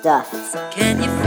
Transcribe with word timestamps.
stuff. 0.00 0.54
Can 0.72 1.02
you 1.02 1.19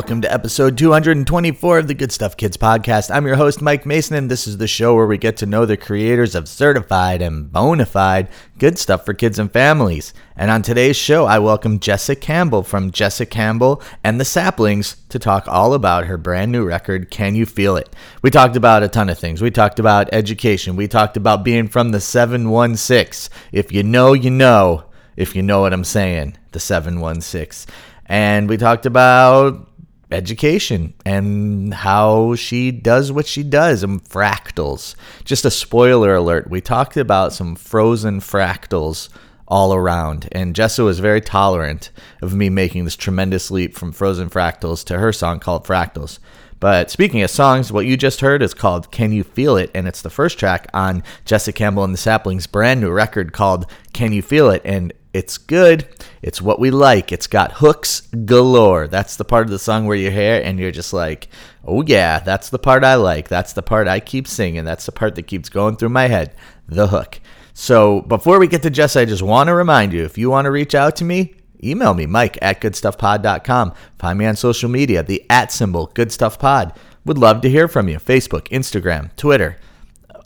Welcome 0.00 0.22
to 0.22 0.32
episode 0.32 0.78
224 0.78 1.78
of 1.80 1.86
the 1.86 1.92
Good 1.92 2.10
Stuff 2.10 2.34
Kids 2.34 2.56
podcast. 2.56 3.14
I'm 3.14 3.26
your 3.26 3.36
host, 3.36 3.60
Mike 3.60 3.84
Mason, 3.84 4.16
and 4.16 4.30
this 4.30 4.46
is 4.46 4.56
the 4.56 4.66
show 4.66 4.94
where 4.94 5.06
we 5.06 5.18
get 5.18 5.36
to 5.36 5.46
know 5.46 5.66
the 5.66 5.76
creators 5.76 6.34
of 6.34 6.48
certified 6.48 7.20
and 7.20 7.52
bona 7.52 7.84
fide 7.84 8.30
good 8.56 8.78
stuff 8.78 9.04
for 9.04 9.12
kids 9.12 9.38
and 9.38 9.52
families. 9.52 10.14
And 10.36 10.50
on 10.50 10.62
today's 10.62 10.96
show, 10.96 11.26
I 11.26 11.38
welcome 11.38 11.78
Jessa 11.78 12.18
Campbell 12.18 12.62
from 12.62 12.92
Jessa 12.92 13.28
Campbell 13.28 13.82
and 14.02 14.18
the 14.18 14.24
Saplings 14.24 14.96
to 15.10 15.18
talk 15.18 15.46
all 15.46 15.74
about 15.74 16.06
her 16.06 16.16
brand 16.16 16.50
new 16.50 16.64
record, 16.64 17.10
Can 17.10 17.34
You 17.34 17.44
Feel 17.44 17.76
It? 17.76 17.94
We 18.22 18.30
talked 18.30 18.56
about 18.56 18.82
a 18.82 18.88
ton 18.88 19.10
of 19.10 19.18
things. 19.18 19.42
We 19.42 19.50
talked 19.50 19.78
about 19.78 20.08
education. 20.14 20.76
We 20.76 20.88
talked 20.88 21.18
about 21.18 21.44
being 21.44 21.68
from 21.68 21.90
the 21.90 22.00
716. 22.00 23.36
If 23.52 23.70
you 23.70 23.82
know, 23.82 24.14
you 24.14 24.30
know, 24.30 24.84
if 25.14 25.36
you 25.36 25.42
know 25.42 25.60
what 25.60 25.74
I'm 25.74 25.84
saying, 25.84 26.38
the 26.52 26.58
716. 26.58 27.70
And 28.06 28.48
we 28.48 28.56
talked 28.56 28.86
about 28.86 29.68
education 30.10 30.94
and 31.04 31.72
how 31.72 32.34
she 32.34 32.70
does 32.70 33.12
what 33.12 33.26
she 33.26 33.42
does 33.42 33.82
and 33.82 34.02
fractals. 34.04 34.94
Just 35.24 35.44
a 35.44 35.50
spoiler 35.50 36.14
alert, 36.14 36.50
we 36.50 36.60
talked 36.60 36.96
about 36.96 37.32
some 37.32 37.54
frozen 37.56 38.20
fractals 38.20 39.08
all 39.46 39.74
around, 39.74 40.28
and 40.30 40.54
Jessa 40.54 40.84
was 40.84 41.00
very 41.00 41.20
tolerant 41.20 41.90
of 42.22 42.34
me 42.34 42.48
making 42.48 42.84
this 42.84 42.96
tremendous 42.96 43.50
leap 43.50 43.76
from 43.76 43.90
frozen 43.90 44.30
fractals 44.30 44.84
to 44.84 44.98
her 44.98 45.12
song 45.12 45.40
called 45.40 45.66
Fractals. 45.66 46.20
But 46.60 46.90
speaking 46.90 47.22
of 47.22 47.30
songs, 47.30 47.72
what 47.72 47.86
you 47.86 47.96
just 47.96 48.20
heard 48.20 48.42
is 48.42 48.52
called 48.54 48.92
Can 48.92 49.12
You 49.12 49.24
Feel 49.24 49.56
It? 49.56 49.70
And 49.74 49.88
it's 49.88 50.02
the 50.02 50.10
first 50.10 50.38
track 50.38 50.68
on 50.74 51.02
Jessa 51.24 51.54
Campbell 51.54 51.84
and 51.84 51.94
the 51.94 51.98
Saplings' 51.98 52.46
brand 52.46 52.82
new 52.82 52.90
record 52.90 53.32
called 53.32 53.66
Can 53.94 54.12
You 54.12 54.20
Feel 54.20 54.50
It? 54.50 54.60
And 54.62 54.92
it's 55.12 55.38
good. 55.38 55.88
It's 56.22 56.40
what 56.40 56.60
we 56.60 56.70
like. 56.70 57.10
It's 57.12 57.26
got 57.26 57.52
hooks 57.52 58.02
galore. 58.24 58.86
That's 58.86 59.16
the 59.16 59.24
part 59.24 59.44
of 59.44 59.50
the 59.50 59.58
song 59.58 59.86
where 59.86 59.96
you 59.96 60.10
hear 60.10 60.40
and 60.40 60.58
you're 60.58 60.70
just 60.70 60.92
like, 60.92 61.28
oh 61.64 61.82
yeah, 61.82 62.20
that's 62.20 62.50
the 62.50 62.58
part 62.58 62.84
I 62.84 62.94
like. 62.94 63.28
That's 63.28 63.52
the 63.52 63.62
part 63.62 63.88
I 63.88 64.00
keep 64.00 64.28
singing. 64.28 64.64
That's 64.64 64.86
the 64.86 64.92
part 64.92 65.16
that 65.16 65.26
keeps 65.26 65.48
going 65.48 65.76
through 65.76 65.88
my 65.88 66.06
head. 66.06 66.34
The 66.68 66.88
hook. 66.88 67.20
So 67.52 68.02
before 68.02 68.38
we 68.38 68.46
get 68.46 68.62
to 68.62 68.70
Jess, 68.70 68.96
I 68.96 69.04
just 69.04 69.22
want 69.22 69.48
to 69.48 69.54
remind 69.54 69.92
you 69.92 70.04
if 70.04 70.16
you 70.16 70.30
want 70.30 70.44
to 70.44 70.50
reach 70.50 70.74
out 70.74 70.96
to 70.96 71.04
me, 71.04 71.34
email 71.62 71.92
me, 71.92 72.06
Mike 72.06 72.38
at 72.40 72.60
goodstuffpod.com. 72.60 73.74
Find 73.98 74.18
me 74.18 74.26
on 74.26 74.36
social 74.36 74.70
media, 74.70 75.02
the 75.02 75.26
at 75.28 75.50
symbol, 75.50 75.88
goodstuffpod. 75.88 76.76
Would 77.04 77.18
love 77.18 77.40
to 77.40 77.50
hear 77.50 77.66
from 77.66 77.88
you. 77.88 77.98
Facebook, 77.98 78.48
Instagram, 78.48 79.14
Twitter. 79.16 79.56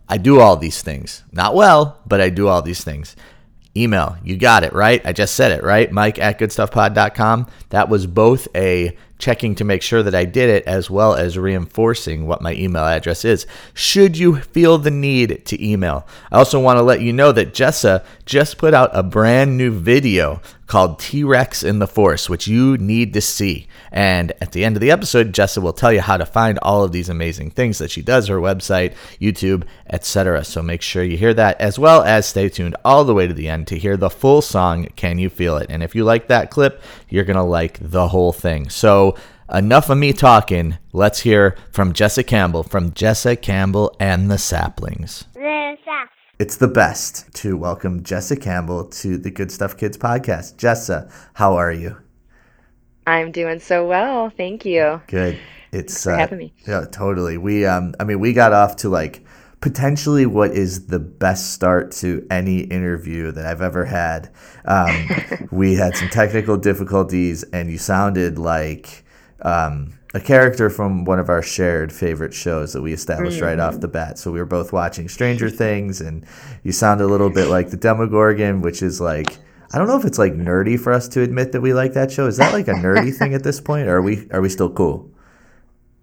I 0.08 0.18
do 0.18 0.40
all 0.40 0.56
these 0.56 0.82
things. 0.82 1.24
Not 1.32 1.54
well, 1.54 2.00
but 2.06 2.20
I 2.20 2.28
do 2.28 2.48
all 2.48 2.60
these 2.60 2.84
things. 2.84 3.16
Email, 3.76 4.16
you 4.22 4.36
got 4.36 4.62
it, 4.62 4.72
right? 4.72 5.04
I 5.04 5.12
just 5.12 5.34
said 5.34 5.50
it, 5.50 5.64
right? 5.64 5.90
Mike 5.90 6.18
at 6.18 6.38
goodstuffpod.com. 6.38 7.48
That 7.70 7.88
was 7.88 8.06
both 8.06 8.46
a 8.54 8.96
checking 9.18 9.54
to 9.54 9.64
make 9.64 9.82
sure 9.82 10.02
that 10.02 10.14
I 10.14 10.24
did 10.24 10.50
it 10.50 10.64
as 10.64 10.90
well 10.90 11.14
as 11.14 11.38
reinforcing 11.38 12.26
what 12.26 12.42
my 12.42 12.54
email 12.54 12.84
address 12.84 13.24
is. 13.24 13.46
Should 13.72 14.18
you 14.18 14.36
feel 14.36 14.78
the 14.78 14.90
need 14.90 15.44
to 15.46 15.64
email, 15.64 16.06
I 16.30 16.38
also 16.38 16.60
want 16.60 16.78
to 16.78 16.82
let 16.82 17.00
you 17.00 17.12
know 17.12 17.32
that 17.32 17.54
Jessa 17.54 18.04
just 18.26 18.58
put 18.58 18.74
out 18.74 18.90
a 18.92 19.02
brand 19.02 19.56
new 19.56 19.70
video 19.70 20.40
called 20.66 20.98
T 20.98 21.22
Rex 21.22 21.62
in 21.62 21.78
the 21.78 21.86
Forest, 21.86 22.30
which 22.30 22.48
you 22.48 22.76
need 22.78 23.12
to 23.14 23.20
see. 23.20 23.68
And 23.92 24.32
at 24.40 24.52
the 24.52 24.64
end 24.64 24.76
of 24.76 24.80
the 24.80 24.90
episode, 24.90 25.32
Jessa 25.32 25.62
will 25.62 25.72
tell 25.72 25.92
you 25.92 26.00
how 26.00 26.16
to 26.16 26.26
find 26.26 26.58
all 26.62 26.82
of 26.82 26.90
these 26.90 27.08
amazing 27.08 27.50
things 27.50 27.78
that 27.78 27.90
she 27.90 28.02
does, 28.02 28.26
her 28.28 28.38
website, 28.38 28.94
YouTube, 29.20 29.64
etc. 29.88 30.44
So 30.44 30.62
make 30.62 30.82
sure 30.82 31.04
you 31.04 31.16
hear 31.16 31.34
that, 31.34 31.60
as 31.60 31.78
well 31.78 32.02
as 32.02 32.26
stay 32.26 32.48
tuned 32.48 32.76
all 32.84 33.04
the 33.04 33.14
way 33.14 33.28
to 33.28 33.34
the 33.34 33.48
end 33.48 33.68
to 33.68 33.78
hear 33.78 33.96
the 33.96 34.10
full 34.10 34.42
song, 34.42 34.86
Can 34.96 35.18
You 35.18 35.28
Feel 35.28 35.58
It? 35.58 35.70
And 35.70 35.82
if 35.82 35.94
you 35.94 36.02
like 36.02 36.26
that 36.28 36.50
clip, 36.50 36.82
you're 37.08 37.24
going 37.24 37.36
to 37.36 37.42
like 37.42 37.78
the 37.80 38.08
whole 38.08 38.32
thing. 38.32 38.68
So 38.70 39.16
enough 39.52 39.90
of 39.90 39.98
me 39.98 40.12
talking. 40.12 40.78
Let's 40.92 41.20
hear 41.20 41.56
from 41.72 41.92
Jessa 41.92 42.26
Campbell, 42.26 42.62
from 42.62 42.92
Jessa 42.92 43.40
Campbell 43.40 43.94
and 44.00 44.30
the 44.30 44.38
Saplings. 44.38 45.24
It's 46.36 46.56
the 46.56 46.66
best 46.66 47.32
to 47.34 47.56
welcome 47.56 48.02
Jessa 48.02 48.40
Campbell 48.40 48.86
to 48.86 49.16
the 49.16 49.30
Good 49.30 49.52
Stuff 49.52 49.76
Kids 49.76 49.96
podcast. 49.96 50.56
Jessa, 50.56 51.12
how 51.34 51.54
are 51.54 51.70
you? 51.70 51.96
I'm 53.06 53.30
doing 53.30 53.60
so 53.60 53.86
well. 53.86 54.30
Thank 54.30 54.64
you. 54.64 55.00
Good. 55.06 55.38
It's 55.70 56.02
for 56.02 56.12
having 56.12 56.38
me. 56.38 56.52
Yeah, 56.66 56.86
totally. 56.90 57.38
We 57.38 57.66
um 57.66 57.94
I 58.00 58.04
mean 58.04 58.18
we 58.18 58.32
got 58.32 58.52
off 58.52 58.74
to 58.76 58.88
like 58.88 59.24
potentially 59.64 60.26
what 60.26 60.50
is 60.50 60.88
the 60.88 60.98
best 60.98 61.54
start 61.54 61.90
to 61.90 62.26
any 62.30 62.60
interview 62.60 63.32
that 63.32 63.46
I've 63.46 63.62
ever 63.62 63.86
had. 63.86 64.28
Um, 64.66 65.08
we 65.50 65.74
had 65.74 65.96
some 65.96 66.10
technical 66.10 66.58
difficulties 66.58 67.44
and 67.44 67.70
you 67.70 67.78
sounded 67.78 68.38
like 68.38 69.06
um, 69.40 69.98
a 70.12 70.20
character 70.20 70.68
from 70.68 71.06
one 71.06 71.18
of 71.18 71.30
our 71.30 71.40
shared 71.40 71.94
favorite 71.94 72.34
shows 72.34 72.74
that 72.74 72.82
we 72.82 72.92
established 72.92 73.40
right 73.40 73.58
off 73.58 73.80
the 73.80 73.88
bat. 73.88 74.18
So 74.18 74.30
we 74.30 74.38
were 74.38 74.44
both 74.44 74.70
watching 74.70 75.08
Stranger 75.08 75.48
Things, 75.48 76.02
and 76.02 76.26
you 76.62 76.70
sound 76.70 77.00
a 77.00 77.06
little 77.06 77.30
bit 77.30 77.48
like 77.48 77.70
the 77.70 77.78
Demogorgon, 77.78 78.60
which 78.60 78.82
is 78.82 79.00
like 79.00 79.38
I 79.72 79.78
don't 79.78 79.86
know 79.86 79.98
if 79.98 80.04
it's 80.04 80.18
like 80.18 80.34
nerdy 80.34 80.78
for 80.78 80.92
us 80.92 81.08
to 81.08 81.22
admit 81.22 81.52
that 81.52 81.62
we 81.62 81.72
like 81.72 81.94
that 81.94 82.12
show. 82.12 82.26
Is 82.26 82.36
that 82.36 82.52
like 82.52 82.68
a 82.68 82.74
nerdy 82.74 83.16
thing 83.16 83.32
at 83.32 83.42
this 83.42 83.62
point, 83.62 83.88
or 83.88 83.96
are 83.96 84.02
we 84.02 84.28
are 84.30 84.42
we 84.42 84.50
still 84.50 84.70
cool? 84.70 85.10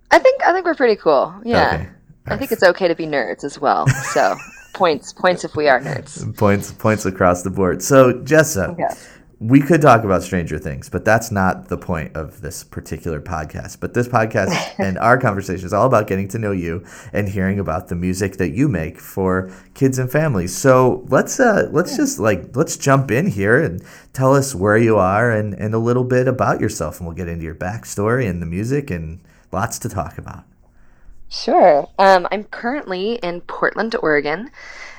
I 0.10 0.18
think 0.18 0.44
I 0.44 0.52
think 0.52 0.66
we're 0.66 0.74
pretty 0.74 0.96
cool. 0.96 1.40
Yeah. 1.46 1.76
Okay. 1.76 1.90
I 2.28 2.38
think 2.38 2.52
it's 2.52 2.64
okay 2.64 2.88
to 2.88 2.96
be 2.96 3.06
nerds 3.06 3.44
as 3.44 3.59
well. 3.59 3.88
So 3.88 4.36
points 4.74 5.12
points 5.14 5.44
if 5.44 5.56
we 5.56 5.68
are 5.68 5.80
nerds. 5.80 6.36
Points 6.38 6.72
points 6.72 7.06
across 7.06 7.42
the 7.44 7.50
board. 7.50 7.82
So 7.82 8.14
Jessa, 8.14 8.78
Yeah. 8.78 8.94
we 9.40 9.59
could 9.59 9.82
talk 9.82 10.04
about 10.04 10.22
Stranger 10.22 10.60
Things, 10.60 10.88
but 10.88 11.04
that's 11.04 11.31
not 11.31 11.68
the 11.68 11.78
point 11.78 12.16
of 12.16 12.42
this 12.42 12.64
particular 12.64 13.20
podcast. 13.20 13.80
But 13.80 13.96
this 13.96 14.08
podcast 14.08 14.54
and 14.80 15.00
our 15.00 15.18
conversation 15.18 15.66
is 15.66 15.74
all 15.74 15.88
about 15.88 16.06
getting 16.08 16.28
to 16.30 16.38
know 16.38 16.52
you 16.52 16.86
and 17.12 17.28
hearing 17.28 17.60
about 17.60 17.88
the 17.88 17.96
music 17.96 18.38
that 18.38 18.52
you 18.52 18.68
make 18.70 19.00
for 19.00 19.52
kids 19.74 19.98
and 19.98 20.10
families. 20.12 20.56
So 20.56 21.04
let's 21.10 21.40
uh 21.40 21.70
let's 21.72 21.98
just 21.98 22.20
like 22.20 22.56
let's 22.56 22.78
jump 22.78 23.10
in 23.10 23.28
here 23.28 23.60
and 23.60 23.84
tell 24.14 24.36
us 24.36 24.54
where 24.54 24.78
you 24.78 24.98
are 24.98 25.31
and, 25.31 25.56
and 25.56 25.74
a 25.74 25.80
little 25.80 26.04
bit 26.04 26.28
about 26.28 26.62
yourself 26.62 27.00
and 27.00 27.08
we'll 27.08 27.16
get 27.18 27.28
into 27.28 27.46
your 27.46 27.56
backstory 27.56 28.30
and 28.30 28.42
the 28.44 28.46
music 28.46 28.92
and 28.92 29.20
lots 29.52 29.80
to 29.80 29.90
talk 29.90 30.20
about. 30.20 30.44
Sure. 31.31 31.88
Um, 31.97 32.28
I'm 32.30 32.44
currently 32.44 33.14
in 33.24 33.40
Portland, 33.42 33.96
Oregon. 34.03 34.52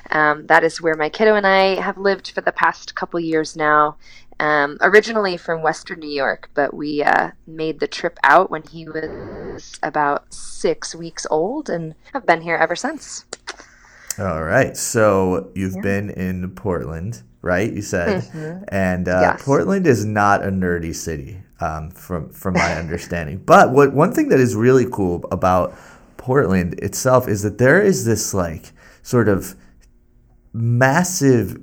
Um, 0.09 0.47
that 0.47 0.63
is 0.63 0.81
where 0.81 0.95
my 0.95 1.07
kiddo 1.07 1.35
and 1.35 1.45
I 1.45 1.79
have 1.79 1.97
lived 1.97 2.31
for 2.31 2.41
the 2.41 2.51
past 2.51 2.95
couple 2.95 3.19
years 3.19 3.55
now. 3.55 3.97
Um, 4.39 4.77
originally 4.81 5.37
from 5.37 5.61
Western 5.61 5.99
New 5.99 6.09
York, 6.09 6.49
but 6.55 6.73
we 6.73 7.03
uh, 7.03 7.31
made 7.45 7.79
the 7.79 7.87
trip 7.87 8.17
out 8.23 8.49
when 8.49 8.63
he 8.63 8.85
was 8.89 9.77
about 9.83 10.33
six 10.33 10.95
weeks 10.95 11.27
old 11.29 11.69
and 11.69 11.93
have 12.13 12.25
been 12.25 12.41
here 12.41 12.55
ever 12.55 12.75
since. 12.75 13.25
All 14.17 14.43
right. 14.43 14.75
So 14.75 15.51
you've 15.55 15.81
been 15.81 16.09
in 16.09 16.49
Portland, 16.55 17.21
right? 17.43 17.71
You 17.71 17.81
said, 17.83 18.23
and 18.69 19.07
uh, 19.07 19.11
Mm-hmm. 19.13 19.21
Yes. 19.21 19.43
Portland 19.43 19.85
is 19.87 20.03
not 20.03 20.43
a 20.43 20.49
nerdy 20.49 20.95
city, 20.95 21.41
um, 21.59 21.91
from 21.91 22.29
from 22.31 22.55
my 22.55 22.75
understanding. 22.75 23.37
But 23.37 23.71
what 23.71 23.93
one 23.93 24.13
thing 24.13 24.29
that 24.29 24.39
is 24.39 24.55
really 24.55 24.87
cool 24.91 25.25
about 25.31 25.75
Portland 26.23 26.75
itself 26.75 27.27
is 27.27 27.41
that 27.41 27.57
there 27.57 27.81
is 27.81 28.05
this 28.05 28.33
like 28.33 28.71
sort 29.01 29.27
of 29.27 29.57
massive 30.53 31.61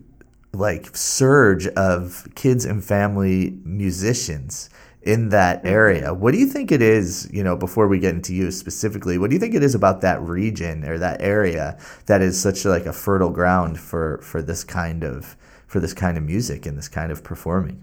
like 0.52 0.94
surge 0.94 1.66
of 1.68 2.28
kids 2.34 2.66
and 2.66 2.84
family 2.84 3.58
musicians 3.64 4.68
in 5.00 5.30
that 5.30 5.64
area. 5.64 6.12
What 6.12 6.32
do 6.32 6.38
you 6.38 6.44
think 6.44 6.70
it 6.70 6.82
is, 6.82 7.26
you 7.32 7.42
know, 7.42 7.56
before 7.56 7.88
we 7.88 7.98
get 7.98 8.14
into 8.14 8.34
you 8.34 8.50
specifically, 8.50 9.16
what 9.16 9.30
do 9.30 9.34
you 9.34 9.40
think 9.40 9.54
it 9.54 9.62
is 9.62 9.74
about 9.74 10.02
that 10.02 10.20
region 10.20 10.84
or 10.84 10.98
that 10.98 11.22
area 11.22 11.78
that 12.04 12.20
is 12.20 12.38
such 12.38 12.66
like 12.66 12.84
a 12.84 12.92
fertile 12.92 13.30
ground 13.30 13.80
for 13.80 14.18
for 14.18 14.42
this 14.42 14.62
kind 14.62 15.02
of 15.02 15.38
for 15.68 15.80
this 15.80 15.94
kind 15.94 16.18
of 16.18 16.22
music 16.24 16.66
and 16.66 16.76
this 16.76 16.88
kind 16.88 17.10
of 17.10 17.24
performing? 17.24 17.82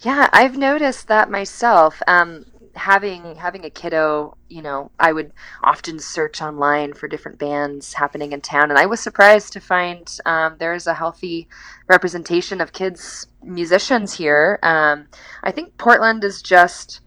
Yeah, 0.00 0.28
I've 0.32 0.58
noticed 0.58 1.06
that 1.06 1.30
myself. 1.30 2.02
Um, 2.08 2.46
having 2.76 3.36
having 3.36 3.64
a 3.64 3.70
kiddo, 3.70 4.36
you 4.48 4.62
know, 4.62 4.90
I 4.98 5.12
would 5.12 5.32
often 5.64 5.98
search 5.98 6.40
online 6.42 6.94
for 6.94 7.08
different 7.08 7.38
bands 7.38 7.94
happening 7.94 8.32
in 8.32 8.40
town, 8.40 8.70
and 8.70 8.78
I 8.78 8.86
was 8.86 9.00
surprised 9.00 9.52
to 9.54 9.60
find 9.60 10.16
um, 10.26 10.56
there 10.58 10.74
is 10.74 10.86
a 10.86 10.94
healthy 10.94 11.48
representation 11.88 12.60
of 12.60 12.72
kids 12.72 13.26
musicians 13.42 14.14
here. 14.14 14.58
Um, 14.62 15.08
I 15.42 15.52
think 15.52 15.76
Portland 15.78 16.24
is 16.24 16.42
just 16.42 17.00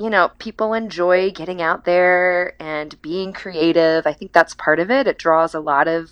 you 0.00 0.10
know, 0.10 0.30
people 0.38 0.74
enjoy 0.74 1.30
getting 1.32 1.60
out 1.60 1.84
there 1.84 2.54
and 2.62 3.00
being 3.02 3.32
creative. 3.32 4.06
I 4.06 4.12
think 4.12 4.32
that's 4.32 4.54
part 4.54 4.78
of 4.78 4.90
it. 4.92 5.08
It 5.08 5.18
draws 5.18 5.54
a 5.54 5.60
lot 5.60 5.88
of 5.88 6.10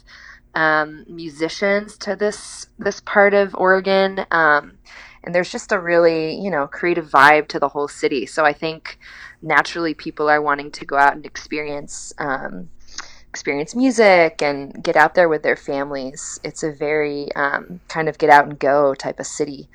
um, 0.56 1.04
musicians 1.06 1.96
to 1.98 2.16
this 2.16 2.66
this 2.78 3.00
part 3.00 3.34
of 3.34 3.54
Oregon, 3.54 4.24
um, 4.30 4.78
and 5.26 5.34
there's 5.34 5.50
just 5.50 5.72
a 5.72 5.78
really 5.78 6.40
you 6.40 6.50
know 6.50 6.66
creative 6.66 7.10
vibe 7.10 7.48
to 7.48 7.58
the 7.58 7.68
whole 7.68 7.88
city. 7.88 8.24
So 8.24 8.44
I 8.44 8.52
think 8.52 8.98
naturally 9.42 9.92
people 9.92 10.30
are 10.30 10.40
wanting 10.40 10.70
to 10.70 10.86
go 10.86 10.96
out 10.96 11.14
and 11.14 11.26
experience 11.26 12.14
um, 12.18 12.70
experience 13.28 13.74
music 13.74 14.40
and 14.40 14.82
get 14.82 14.96
out 14.96 15.14
there 15.14 15.28
with 15.28 15.42
their 15.42 15.56
families. 15.56 16.40
It's 16.42 16.62
a 16.62 16.72
very 16.72 17.30
um, 17.34 17.80
kind 17.86 18.08
of 18.08 18.16
get 18.16 18.30
out 18.30 18.46
and 18.46 18.58
go 18.58 18.94
type 18.94 19.20
of 19.20 19.26
city. 19.26 19.68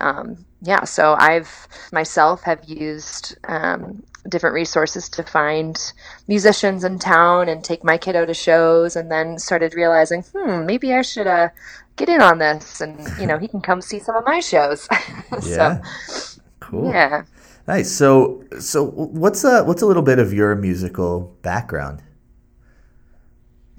Um, 0.00 0.44
yeah, 0.60 0.84
so 0.84 1.14
I've 1.18 1.66
myself 1.92 2.42
have 2.42 2.64
used 2.64 3.38
um, 3.44 4.02
different 4.28 4.54
resources 4.54 5.08
to 5.10 5.22
find 5.22 5.80
musicians 6.28 6.84
in 6.84 6.98
town 6.98 7.48
and 7.48 7.64
take 7.64 7.82
my 7.82 7.96
kiddo 7.96 8.26
to 8.26 8.34
shows, 8.34 8.96
and 8.96 9.10
then 9.10 9.38
started 9.38 9.74
realizing, 9.74 10.22
hmm, 10.22 10.66
maybe 10.66 10.92
I 10.92 11.00
should 11.00 11.26
uh, 11.26 11.48
get 11.96 12.08
in 12.08 12.20
on 12.20 12.38
this, 12.38 12.80
and 12.80 12.98
you 13.20 13.26
know, 13.26 13.38
he 13.38 13.48
can 13.48 13.60
come 13.60 13.80
see 13.80 13.98
some 13.98 14.16
of 14.16 14.24
my 14.24 14.40
shows. 14.40 14.88
Yeah. 15.42 15.82
so, 16.06 16.40
Cool. 16.60 16.90
yeah. 16.92 17.24
Nice. 17.66 17.90
So, 17.90 18.44
so 18.60 18.84
what's 18.84 19.44
a 19.44 19.64
what's 19.64 19.82
a 19.82 19.86
little 19.86 20.02
bit 20.02 20.18
of 20.18 20.32
your 20.32 20.54
musical 20.54 21.36
background? 21.42 22.02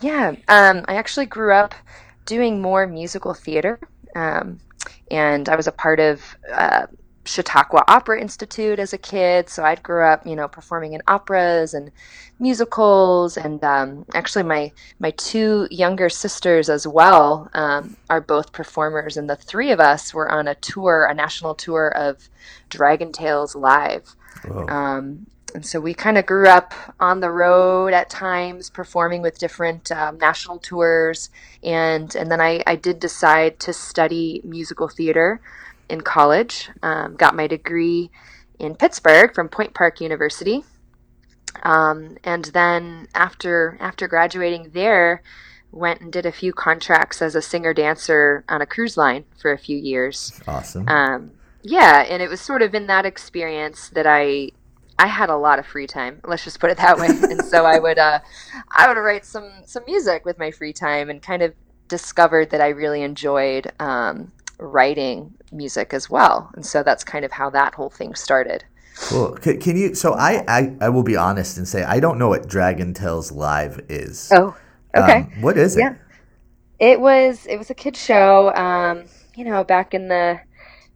Yeah, 0.01 0.35
um, 0.47 0.85
I 0.87 0.95
actually 0.95 1.25
grew 1.25 1.53
up 1.53 1.73
doing 2.25 2.61
more 2.61 2.85
musical 2.85 3.33
theater, 3.33 3.79
um, 4.15 4.59
and 5.09 5.49
I 5.49 5.55
was 5.55 5.67
a 5.67 5.71
part 5.71 5.99
of 5.99 6.21
uh, 6.53 6.85
Chautauqua 7.27 7.83
Opera 7.87 8.19
Institute 8.21 8.79
as 8.79 8.93
a 8.93 8.97
kid. 8.97 9.49
So 9.49 9.63
I'd 9.63 9.83
grew 9.83 10.03
up, 10.03 10.25
you 10.25 10.35
know, 10.35 10.47
performing 10.47 10.93
in 10.93 11.01
operas 11.07 11.73
and 11.73 11.91
musicals, 12.39 13.37
and 13.37 13.63
um, 13.63 14.05
actually 14.13 14.43
my 14.43 14.71
my 14.99 15.11
two 15.11 15.67
younger 15.69 16.09
sisters 16.09 16.69
as 16.69 16.87
well 16.87 17.49
um, 17.53 17.97
are 18.09 18.21
both 18.21 18.51
performers, 18.51 19.17
and 19.17 19.29
the 19.29 19.35
three 19.35 19.71
of 19.71 19.79
us 19.79 20.13
were 20.13 20.31
on 20.31 20.47
a 20.47 20.55
tour, 20.55 21.07
a 21.09 21.13
national 21.13 21.55
tour 21.55 21.89
of 21.95 22.29
Dragon 22.69 23.11
Tales 23.11 23.55
live. 23.55 24.15
Um, 24.69 25.27
and 25.55 25.65
so 25.65 25.79
we 25.79 25.93
kind 25.93 26.17
of 26.17 26.25
grew 26.25 26.47
up 26.47 26.73
on 26.99 27.19
the 27.19 27.31
road 27.31 27.93
at 27.93 28.09
times, 28.09 28.69
performing 28.69 29.21
with 29.21 29.39
different 29.39 29.91
um, 29.91 30.17
national 30.17 30.59
tours. 30.59 31.29
And 31.63 32.13
and 32.15 32.29
then 32.29 32.41
I, 32.41 32.63
I 32.67 32.75
did 32.75 32.99
decide 32.99 33.59
to 33.61 33.73
study 33.73 34.41
musical 34.43 34.87
theater 34.87 35.41
in 35.89 36.01
college. 36.01 36.69
Um, 36.81 37.15
got 37.15 37.35
my 37.35 37.47
degree 37.47 38.11
in 38.59 38.75
Pittsburgh 38.75 39.33
from 39.33 39.49
Point 39.49 39.73
Park 39.73 40.01
University. 40.01 40.63
Um, 41.63 42.17
and 42.23 42.45
then 42.45 43.07
after 43.15 43.77
after 43.79 44.07
graduating 44.07 44.71
there, 44.73 45.23
went 45.71 46.01
and 46.01 46.11
did 46.11 46.25
a 46.25 46.31
few 46.31 46.53
contracts 46.53 47.21
as 47.21 47.35
a 47.35 47.41
singer 47.41 47.73
dancer 47.73 48.43
on 48.47 48.61
a 48.61 48.65
cruise 48.65 48.97
line 48.97 49.25
for 49.39 49.51
a 49.51 49.57
few 49.57 49.77
years. 49.77 50.39
Awesome. 50.47 50.87
Um, 50.87 51.31
yeah, 51.63 52.05
and 52.07 52.21
it 52.21 52.29
was 52.29 52.41
sort 52.41 52.61
of 52.61 52.73
in 52.75 52.87
that 52.87 53.05
experience 53.05 53.89
that 53.89 54.05
I 54.07 54.51
I 54.99 55.07
had 55.07 55.29
a 55.29 55.37
lot 55.37 55.59
of 55.59 55.65
free 55.65 55.87
time. 55.87 56.21
Let's 56.23 56.43
just 56.43 56.59
put 56.59 56.71
it 56.71 56.77
that 56.77 56.97
way. 56.97 57.07
and 57.07 57.43
so 57.43 57.65
I 57.65 57.79
would 57.79 57.99
uh, 57.99 58.19
I 58.71 58.87
would 58.87 58.99
write 58.99 59.25
some 59.25 59.51
some 59.65 59.83
music 59.85 60.25
with 60.25 60.39
my 60.39 60.51
free 60.51 60.73
time, 60.73 61.09
and 61.09 61.21
kind 61.21 61.41
of 61.41 61.53
discovered 61.87 62.49
that 62.51 62.61
I 62.61 62.69
really 62.69 63.01
enjoyed 63.01 63.71
um, 63.79 64.31
writing 64.59 65.33
music 65.51 65.93
as 65.93 66.09
well. 66.09 66.49
And 66.55 66.65
so 66.65 66.83
that's 66.83 67.03
kind 67.03 67.25
of 67.25 67.31
how 67.31 67.49
that 67.51 67.75
whole 67.75 67.89
thing 67.89 68.15
started. 68.15 68.63
Cool. 68.99 69.33
Can, 69.33 69.59
can 69.59 69.77
you? 69.77 69.93
So 69.93 70.13
I, 70.13 70.43
I 70.47 70.75
I 70.81 70.89
will 70.89 71.03
be 71.03 71.15
honest 71.15 71.57
and 71.57 71.67
say 71.67 71.83
I 71.83 71.99
don't 71.99 72.17
know 72.17 72.29
what 72.29 72.47
Dragon 72.47 72.93
Tales 72.93 73.31
Live 73.31 73.79
is. 73.89 74.31
Oh, 74.33 74.57
okay. 74.95 75.19
Um, 75.19 75.41
what 75.41 75.57
is 75.57 75.77
it? 75.77 75.81
Yeah. 75.81 75.95
It 76.79 76.99
was 76.99 77.45
it 77.45 77.57
was 77.57 77.69
a 77.69 77.75
kid 77.75 77.95
show, 77.95 78.53
um, 78.55 79.05
you 79.35 79.45
know, 79.45 79.63
back 79.63 79.93
in 79.93 80.07
the 80.07 80.39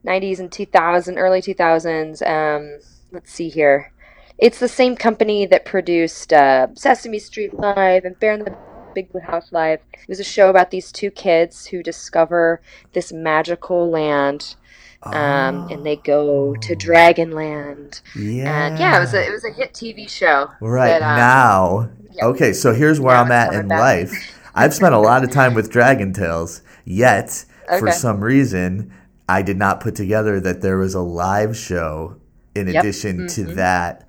'90s 0.05 0.39
and 0.39 0.51
2000, 0.51 1.17
early 1.17 1.41
2000s. 1.41 2.27
Um, 2.27 2.79
let's 3.11 3.31
see 3.31 3.49
here. 3.49 3.93
It's 4.37 4.59
the 4.59 4.67
same 4.67 4.95
company 4.95 5.45
that 5.45 5.65
produced 5.65 6.33
uh, 6.33 6.67
Sesame 6.73 7.19
Street 7.19 7.53
Live 7.53 8.05
and 8.05 8.19
Bear 8.19 8.33
in 8.33 8.43
the 8.43 8.57
Big 8.93 9.11
Blue 9.11 9.21
House 9.21 9.51
Live. 9.51 9.79
It 9.93 10.07
was 10.09 10.19
a 10.19 10.23
show 10.23 10.49
about 10.49 10.71
these 10.71 10.91
two 10.91 11.11
kids 11.11 11.65
who 11.67 11.81
discover 11.83 12.61
this 12.93 13.11
magical 13.11 13.89
land, 13.89 14.55
um, 15.03 15.67
and 15.71 15.85
they 15.85 15.95
go 15.97 16.55
to 16.55 16.75
Dragonland. 16.75 18.01
Yeah. 18.15 18.67
And 18.67 18.79
yeah, 18.79 18.97
it 18.97 18.99
was 19.01 19.13
a 19.13 19.25
it 19.27 19.31
was 19.31 19.45
a 19.45 19.51
hit 19.51 19.73
TV 19.73 20.09
show. 20.09 20.49
Right 20.61 20.99
that, 20.99 21.01
um, 21.01 21.17
now. 21.17 21.89
yeah. 22.11 22.25
Okay, 22.25 22.53
so 22.53 22.73
here's 22.73 22.99
where 22.99 23.15
Now 23.15 23.23
I'm 23.23 23.31
at 23.31 23.53
in 23.53 23.67
back. 23.67 23.79
life. 23.79 24.37
I've 24.53 24.73
spent 24.73 24.93
a 24.93 24.99
lot 24.99 25.23
of 25.23 25.31
time 25.31 25.53
with 25.53 25.71
Dragon 25.71 26.13
Tales, 26.13 26.61
yet 26.85 27.45
for 27.79 27.91
some 27.91 28.21
reason 28.21 28.91
I 29.29 29.41
did 29.41 29.57
not 29.57 29.79
put 29.79 29.95
together 29.95 30.39
that 30.41 30.61
there 30.61 30.77
was 30.77 30.93
a 30.93 30.99
live 31.01 31.55
show 31.55 32.17
in 32.53 32.67
Yep. 32.67 32.83
addition 32.83 33.27
to 33.29 33.45
Mhm. 33.45 33.55
that 33.55 34.05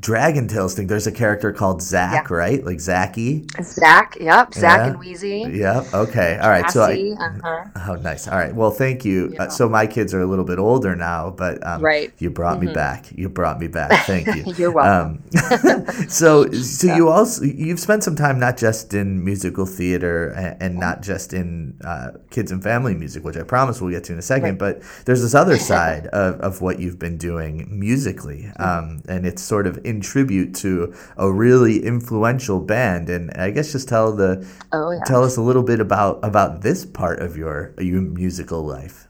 Dragon 0.00 0.46
Tales 0.48 0.74
thing. 0.74 0.86
There's 0.86 1.06
a 1.06 1.12
character 1.12 1.52
called 1.52 1.80
Zach, 1.82 2.30
right? 2.30 2.64
Like 2.64 2.78
Zachy. 2.80 3.46
Zach, 3.62 4.16
yep, 4.20 4.52
Zach 4.54 4.78
Yeah. 4.78 4.86
and 4.88 4.98
Wheezy. 4.98 5.46
Yep. 5.50 5.94
Okay. 5.94 6.38
All 6.40 6.50
right. 6.50 6.70
So 6.70 6.82
I, 6.82 7.14
uh-huh. 7.18 7.64
Oh, 7.88 7.94
nice. 7.96 8.28
All 8.28 8.36
right. 8.38 8.54
Well, 8.54 8.70
thank 8.70 9.04
you. 9.04 9.34
Uh, 9.38 9.48
so 9.48 9.68
my 9.68 9.86
kids 9.86 10.12
are 10.14 10.20
a 10.20 10.26
little 10.26 10.44
bit 10.44 10.58
older 10.58 10.94
now, 10.94 11.30
but 11.30 11.66
um, 11.66 11.82
Right. 11.82 12.12
you 12.18 12.28
brought 12.30 12.60
me 12.60 12.66
Mhm. 12.68 12.74
back. 12.74 13.06
You 13.12 13.28
brought 13.28 13.58
me 13.58 13.66
back. 13.66 13.90
Thank 14.06 14.26
you. 14.26 14.52
You're 14.56 14.70
welcome. 14.72 15.22
Um, 15.34 15.86
so, 16.08 16.50
so 16.52 16.94
you 16.94 17.08
also 17.08 17.44
you've 17.44 17.80
spent 17.80 18.04
some 18.04 18.14
time 18.16 18.38
not 18.38 18.56
just 18.56 18.92
in 18.94 19.24
musical 19.24 19.64
theater 19.66 20.28
and, 20.30 20.56
and 20.62 20.78
not 20.78 21.02
just 21.02 21.32
in 21.32 21.76
uh, 21.84 22.10
kids 22.30 22.52
and 22.52 22.62
family 22.62 22.94
music, 22.94 23.24
which 23.24 23.36
I 23.36 23.42
promise 23.42 23.80
we'll 23.80 23.90
get 23.90 24.04
to 24.04 24.12
in 24.12 24.18
a 24.18 24.22
second. 24.22 24.58
But 24.58 24.82
there's 25.06 25.22
this 25.22 25.34
other 25.34 25.56
side 25.72 26.06
of, 26.08 26.40
of 26.40 26.60
what 26.60 26.78
you've 26.78 26.98
been 26.98 27.16
doing 27.16 27.66
musically, 27.70 28.28
Mm-hmm. 28.58 28.62
um, 28.62 29.02
and 29.08 29.26
it's 29.26 29.42
sort 29.42 29.66
of 29.66 29.77
in 29.84 30.00
tribute 30.00 30.54
to 30.56 30.94
a 31.16 31.32
really 31.32 31.84
influential 31.84 32.60
band. 32.60 33.08
And 33.08 33.30
I 33.32 33.50
guess 33.50 33.72
just 33.72 33.88
tell 33.88 34.14
the 34.14 34.46
Oh 34.72 34.90
yeah. 34.90 35.04
tell 35.04 35.24
us 35.24 35.36
a 35.36 35.42
little 35.42 35.62
bit 35.62 35.80
about 35.80 36.20
about 36.22 36.62
this 36.62 36.84
part 36.84 37.20
of 37.20 37.36
your 37.36 37.74
your 37.78 38.00
musical 38.02 38.62
life. 38.62 39.08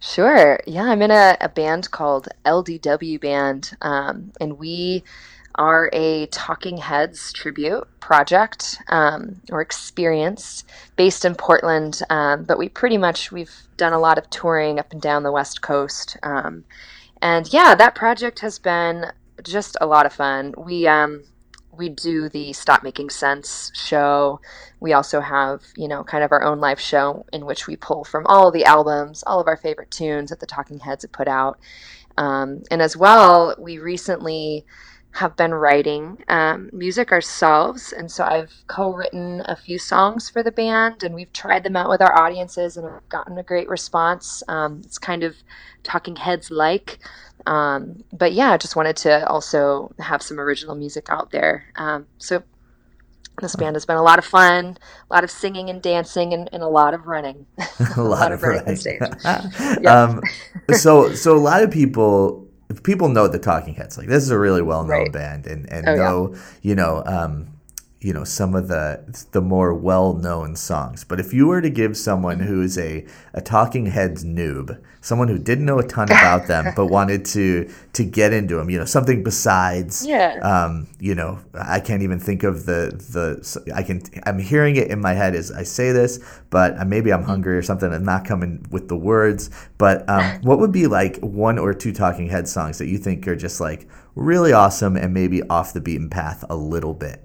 Sure. 0.00 0.60
Yeah, 0.66 0.84
I'm 0.84 1.02
in 1.02 1.10
a, 1.10 1.36
a 1.40 1.48
band 1.48 1.90
called 1.90 2.28
LDW 2.44 3.20
Band, 3.20 3.76
um, 3.82 4.32
and 4.40 4.58
we 4.58 5.04
are 5.56 5.90
a 5.92 6.26
Talking 6.26 6.78
Heads 6.78 7.32
tribute 7.32 7.86
project 8.00 8.78
um, 8.88 9.40
or 9.50 9.60
experience 9.60 10.64
based 10.96 11.24
in 11.24 11.34
Portland. 11.34 12.00
Um, 12.10 12.44
but 12.44 12.58
we 12.58 12.68
pretty 12.68 12.96
much 12.98 13.30
we've 13.30 13.54
done 13.76 13.92
a 13.92 13.98
lot 13.98 14.18
of 14.18 14.28
touring 14.30 14.78
up 14.78 14.92
and 14.92 15.00
down 15.00 15.22
the 15.22 15.32
West 15.32 15.62
Coast, 15.62 16.16
um, 16.22 16.64
and 17.20 17.52
yeah, 17.52 17.74
that 17.74 17.94
project 17.94 18.40
has 18.40 18.58
been 18.58 19.06
just 19.42 19.76
a 19.80 19.86
lot 19.86 20.06
of 20.06 20.12
fun. 20.12 20.54
We 20.56 20.86
um, 20.86 21.24
we 21.76 21.88
do 21.88 22.28
the 22.28 22.52
Stop 22.52 22.82
Making 22.82 23.10
Sense 23.10 23.70
show. 23.74 24.40
We 24.80 24.92
also 24.92 25.20
have, 25.20 25.62
you 25.76 25.88
know, 25.88 26.04
kind 26.04 26.22
of 26.22 26.32
our 26.32 26.42
own 26.42 26.60
live 26.60 26.80
show 26.80 27.24
in 27.32 27.46
which 27.46 27.66
we 27.66 27.76
pull 27.76 28.04
from 28.04 28.26
all 28.26 28.50
the 28.50 28.64
albums, 28.64 29.24
all 29.26 29.40
of 29.40 29.46
our 29.46 29.56
favorite 29.56 29.90
tunes 29.90 30.30
that 30.30 30.40
the 30.40 30.46
Talking 30.46 30.80
Heads 30.80 31.02
have 31.02 31.12
put 31.12 31.28
out. 31.28 31.58
Um, 32.18 32.62
and 32.70 32.82
as 32.82 32.96
well, 32.96 33.54
we 33.58 33.78
recently 33.78 34.66
have 35.14 35.36
been 35.36 35.52
writing 35.52 36.22
um, 36.28 36.70
music 36.72 37.12
ourselves. 37.12 37.92
And 37.92 38.10
so 38.10 38.24
I've 38.24 38.52
co 38.66 38.92
written 38.92 39.42
a 39.46 39.56
few 39.56 39.78
songs 39.78 40.30
for 40.30 40.42
the 40.42 40.52
band, 40.52 41.02
and 41.02 41.14
we've 41.14 41.32
tried 41.32 41.64
them 41.64 41.76
out 41.76 41.90
with 41.90 42.00
our 42.00 42.18
audiences 42.18 42.76
and 42.76 42.86
have 42.86 43.08
gotten 43.08 43.38
a 43.38 43.42
great 43.42 43.68
response. 43.68 44.42
Um, 44.48 44.80
it's 44.84 44.98
kind 44.98 45.22
of 45.22 45.36
Talking 45.82 46.16
Heads 46.16 46.50
like. 46.50 46.98
Um, 47.46 48.04
but 48.12 48.32
yeah, 48.32 48.52
I 48.52 48.56
just 48.56 48.76
wanted 48.76 48.96
to 48.98 49.26
also 49.28 49.92
have 49.98 50.22
some 50.22 50.38
original 50.38 50.74
music 50.74 51.06
out 51.10 51.30
there. 51.30 51.66
Um, 51.76 52.06
so 52.18 52.42
this 53.40 53.56
band 53.56 53.76
has 53.76 53.86
been 53.86 53.96
a 53.96 54.02
lot 54.02 54.18
of 54.18 54.24
fun, 54.24 54.76
a 55.10 55.14
lot 55.14 55.24
of 55.24 55.30
singing 55.30 55.70
and 55.70 55.80
dancing, 55.82 56.32
and, 56.34 56.48
and 56.52 56.62
a 56.62 56.68
lot 56.68 56.94
of 56.94 57.06
running. 57.06 57.46
a 57.96 58.02
lot, 58.02 58.30
of 58.32 58.42
running 58.42 58.68
on 58.68 58.76
stage. 58.76 59.00
um, 59.86 60.20
so 60.72 61.14
so 61.14 61.36
a 61.36 61.40
lot 61.40 61.62
of 61.62 61.70
people 61.70 62.46
people 62.82 63.08
know 63.08 63.28
the 63.28 63.38
Talking 63.38 63.74
Heads. 63.74 63.98
Like 63.98 64.08
this 64.08 64.22
is 64.22 64.30
a 64.30 64.38
really 64.38 64.62
well 64.62 64.82
known 64.82 64.90
Right. 64.90 65.12
band, 65.12 65.46
and 65.46 65.70
and 65.70 65.88
Oh, 65.88 65.92
yeah. 65.92 65.98
know 65.98 66.34
you 66.62 66.74
know 66.74 67.02
um, 67.06 67.48
you 68.02 68.12
know 68.12 68.24
some 68.24 68.54
of 68.56 68.66
the 68.68 69.00
the 69.30 69.40
more 69.40 69.72
well 69.72 70.12
known 70.14 70.56
songs. 70.56 71.04
But 71.04 71.20
if 71.20 71.32
you 71.32 71.46
were 71.46 71.60
to 71.62 71.70
give 71.70 71.96
someone 71.96 72.40
who's 72.40 72.76
a 72.76 73.06
a 73.32 73.40
Talking 73.40 73.86
Heads 73.86 74.24
noob, 74.24 74.78
someone 75.00 75.28
who 75.28 75.38
didn't 75.38 75.64
know 75.64 75.78
a 75.78 75.86
ton 75.86 76.10
about 76.10 76.48
them 76.48 76.72
but 76.74 76.86
wanted 76.98 77.24
to 77.26 77.70
to 77.92 78.04
get 78.04 78.32
into 78.32 78.56
them, 78.56 78.68
you 78.70 78.78
know, 78.78 78.84
something 78.84 79.22
besides, 79.22 80.04
Yeah. 80.04 80.38
um, 80.42 80.88
you 80.98 81.14
know, 81.14 81.38
I 81.54 81.78
can't 81.78 82.02
even 82.02 82.18
think 82.18 82.42
of 82.42 82.66
the 82.66 82.90
the 83.12 83.72
I 83.74 83.84
can 83.84 84.02
I'm 84.26 84.40
hearing 84.40 84.74
it 84.76 84.88
in 84.90 85.00
my 85.00 85.12
head 85.14 85.36
as 85.36 85.52
I 85.52 85.62
say 85.62 85.92
this, 85.92 86.18
but 86.50 86.84
maybe 86.86 87.12
I'm 87.12 87.22
hungry 87.22 87.56
or 87.56 87.62
something. 87.62 87.92
I'm 87.92 88.04
not 88.04 88.24
coming 88.24 88.66
with 88.70 88.88
the 88.88 88.96
words. 88.96 89.48
But 89.78 90.08
um, 90.08 90.24
what 90.42 90.58
would 90.58 90.72
be 90.72 90.88
like 90.88 91.18
one 91.20 91.56
or 91.58 91.72
two 91.72 91.92
Talking 91.92 92.28
Head 92.28 92.48
songs 92.48 92.78
that 92.78 92.88
you 92.88 92.98
think 92.98 93.28
are 93.28 93.36
just 93.36 93.60
like 93.60 93.86
really 94.16 94.52
awesome 94.52 94.96
and 94.96 95.14
maybe 95.14 95.42
off 95.44 95.72
the 95.72 95.80
beaten 95.80 96.10
path 96.10 96.44
a 96.50 96.56
little 96.56 96.94
bit? 96.94 97.24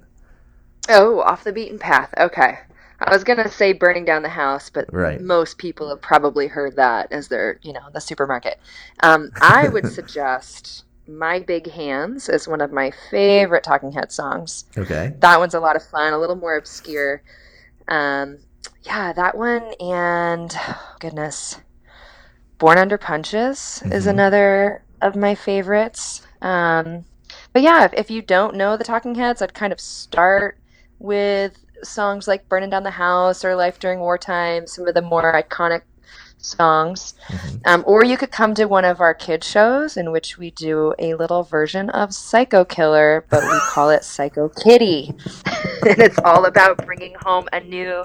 Oh, 0.89 1.21
off 1.21 1.43
the 1.43 1.53
beaten 1.53 1.79
path. 1.79 2.13
Okay. 2.17 2.59
I 2.99 3.11
was 3.13 3.23
gonna 3.23 3.49
say 3.49 3.73
burning 3.73 4.05
down 4.05 4.23
the 4.23 4.29
house, 4.29 4.69
but 4.69 4.91
Right. 4.91 5.21
most 5.21 5.57
people 5.59 5.89
have 5.89 6.01
probably 6.01 6.47
heard 6.47 6.75
that 6.77 7.11
as 7.11 7.27
their, 7.27 7.59
you 7.61 7.71
know, 7.73 7.89
the 7.93 8.01
supermarket. 8.01 8.59
Um, 9.03 9.31
I 9.39 9.69
would 9.69 9.85
suggest 9.93 10.83
"My 11.07 11.39
Big 11.39 11.69
Hands" 11.71 12.27
is 12.27 12.47
one 12.47 12.59
of 12.61 12.71
my 12.71 12.91
favorite 13.11 13.63
Talking 13.63 13.91
Head 13.91 14.11
songs. 14.11 14.65
Okay. 14.75 15.13
That 15.19 15.39
one's 15.39 15.53
a 15.53 15.59
lot 15.59 15.75
of 15.75 15.83
fun, 15.83 16.11
a 16.13 16.17
little 16.17 16.35
more 16.35 16.55
obscure. 16.57 17.21
Um, 17.87 18.39
yeah, 18.81 19.13
that 19.13 19.37
one 19.37 19.73
and 19.79 20.55
goodness, 20.99 21.57
"Born 22.57 22.79
Under 22.79 22.97
Punches" 22.97 23.83
is 23.91 24.05
Mhm. 24.05 24.09
another 24.09 24.83
of 25.01 25.15
my 25.15 25.35
favorites. 25.35 26.25
Um, 26.41 27.05
but 27.53 27.61
yeah, 27.61 27.85
if, 27.85 27.93
if 27.93 28.09
you 28.09 28.21
don't 28.23 28.55
know 28.55 28.75
the 28.75 28.83
Talking 28.83 29.15
Heads, 29.15 29.41
I'd 29.41 29.53
kind 29.53 29.71
of 29.71 29.79
start 29.79 30.57
with 30.99 31.57
songs 31.83 32.27
like 32.27 32.49
"Burning 32.49 32.69
Down 32.69 32.83
the 32.83 32.91
House" 32.91 33.45
or 33.45 33.55
"Life 33.55 33.79
During 33.79 33.99
Wartime," 33.99 34.67
some 34.67 34.87
of 34.87 34.93
the 34.93 35.01
more 35.01 35.33
iconic 35.33 35.81
songs. 36.39 37.13
Mhm. 37.29 37.61
Um, 37.65 37.83
or 37.85 38.03
you 38.03 38.17
could 38.17 38.31
come 38.31 38.53
to 38.55 38.65
one 38.65 38.85
of 38.85 39.01
our 39.01 39.13
kid 39.13 39.43
shows 39.43 39.97
in 39.97 40.11
which 40.11 40.37
we 40.37 40.51
do 40.51 40.93
a 40.99 41.15
little 41.15 41.43
version 41.43 41.89
of 41.89 42.13
Psycho 42.13 42.63
Killer, 42.63 43.25
but 43.29 43.43
we 43.43 43.59
call 43.69 43.89
it 43.89 44.03
Psycho 44.03 44.49
Kitty, 44.49 45.13
and 45.87 45.99
it's 45.99 46.19
all 46.23 46.45
about 46.45 46.85
bringing 46.85 47.15
home 47.21 47.47
a 47.51 47.59
new, 47.59 48.03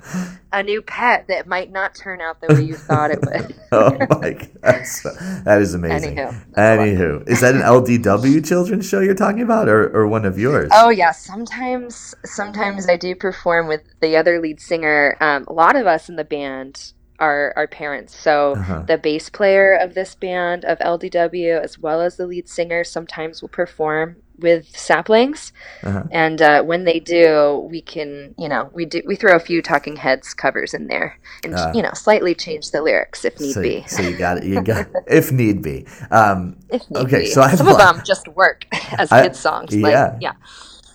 a 0.53 0.62
new 0.62 0.83
pet 0.83 1.27
that 1.29 1.47
might 1.47 1.71
not 1.71 1.95
turn 1.95 2.21
out 2.21 2.41
the 2.41 2.55
way 2.55 2.62
you 2.62 2.75
thought 2.75 3.11
it 3.11 3.21
would. 3.21 3.55
Oh 3.75 3.97
my 4.21 4.39
that's, 4.61 5.03
that 5.45 5.62
is 5.62 5.73
amazing. 5.73 6.17
Anywho, 6.17 6.45
that's 6.53 6.59
a 6.59 6.77
lot. 6.77 6.87
Anywho, 6.87 7.29
is 7.29 7.41
that 7.41 7.55
an 7.55 7.62
LDW 7.62 8.45
children's 8.45 8.87
show 8.87 9.01
you're 9.01 9.15
talking 9.15 9.41
about, 9.41 9.67
or, 9.67 9.89
or 9.97 10.07
one 10.07 10.27
of 10.27 10.39
yours? 10.39 10.71
Oh 10.75 10.91
yeah, 10.91 11.11
sometimes 11.11 12.15
sometimes 12.23 12.87
I 12.87 12.99
do 12.99 13.15
perform 13.15 13.69
with 13.69 13.81
the 14.03 14.15
other 14.15 14.41
lead 14.43 14.61
singer. 14.61 15.17
Um, 15.23 15.47
a 15.49 15.55
lot 15.55 15.75
of 15.75 15.87
us 15.87 16.11
in 16.11 16.17
the 16.17 16.25
band 16.25 16.93
are 17.19 17.52
are 17.57 17.66
parents, 17.66 18.14
so 18.19 18.52
Uh-huh. 18.57 18.83
the 18.87 18.99
bass 18.99 19.28
player 19.28 19.75
of 19.75 19.95
this 19.95 20.14
band 20.14 20.64
of 20.64 20.78
LDW, 20.78 21.61
as 21.62 21.78
well 21.78 22.00
as 22.00 22.16
the 22.16 22.26
lead 22.26 22.49
singer, 22.49 22.85
sometimes 22.85 23.42
will 23.42 23.49
perform 23.49 24.16
with 24.38 24.66
saplings. 24.76 25.52
Uh-huh. 25.85 26.02
And 26.11 26.42
uh, 26.42 26.62
when 26.64 26.85
they 26.85 26.99
do, 26.99 27.69
we 27.71 27.81
can 27.81 28.35
you 28.38 28.49
know 28.49 28.71
we 28.73 28.85
do 28.87 29.02
we 29.07 29.14
throw 29.14 29.37
a 29.37 29.40
few 29.40 29.62
Talking 29.62 29.97
Heads 29.97 30.35
covers 30.35 30.75
in 30.75 30.88
there, 30.88 31.19
and 31.45 31.54
Ah. 31.54 31.71
you 31.75 31.83
know 31.83 31.90
slightly 31.95 32.35
change 32.35 32.71
the 32.73 32.83
lyrics 32.83 33.25
if 33.25 33.38
need 33.38 33.52
so, 33.52 33.62
be. 33.62 33.85
so 33.87 34.02
you 34.02 34.16
got 34.16 34.38
it. 34.38 34.45
You 34.45 34.61
got 34.62 34.87
if 35.07 35.31
need 35.31 35.62
be. 35.62 35.87
Um, 36.11 36.57
If 36.71 36.90
need 36.90 36.99
Okay, 37.04 37.21
be. 37.21 37.26
so 37.26 37.42
I 37.42 37.49
have 37.49 37.59
some 37.59 37.69
of 37.69 37.78
them 37.78 38.02
just 38.04 38.26
work 38.28 38.66
as 38.99 39.11
kids 39.11 39.38
songs. 39.38 39.75
yeah. 39.76 39.83
Like, 40.14 40.23
yeah. 40.23 40.33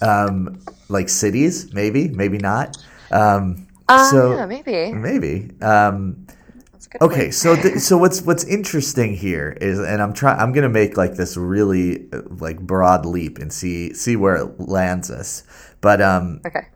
um, 0.02 0.60
like 0.90 1.08
cities, 1.10 1.74
maybe, 1.74 2.08
maybe 2.10 2.38
not. 2.38 2.76
Um, 3.12 3.67
Uh, 3.90 4.12
so 4.12 4.36
yeah, 4.36 4.46
maybe. 4.46 4.92
maybe. 4.94 5.52
Um, 5.62 6.28
That's 6.72 6.88
a 6.88 6.90
good 6.90 7.02
Okay, 7.02 7.32
so 7.32 7.56
th- 7.56 7.78
so 7.80 7.98
what's 7.98 8.22
what's 8.22 8.44
interesting 8.44 9.16
here 9.16 9.58
is, 9.62 9.80
and 9.80 10.02
I'm 10.02 10.14
trying, 10.14 10.40
I'm 10.40 10.52
gonna 10.52 10.70
make 10.70 10.98
like 10.98 11.16
this 11.16 11.38
really 11.38 12.08
uh, 12.12 12.22
like 12.40 12.60
broad 12.60 13.06
leap 13.06 13.38
and 13.40 13.52
see 13.52 13.94
see 13.94 14.16
where 14.16 14.36
it 14.36 14.60
lands 14.60 15.10
us. 15.10 15.44
But 15.82 16.02
um, 16.02 16.42
Okay. 16.46 16.68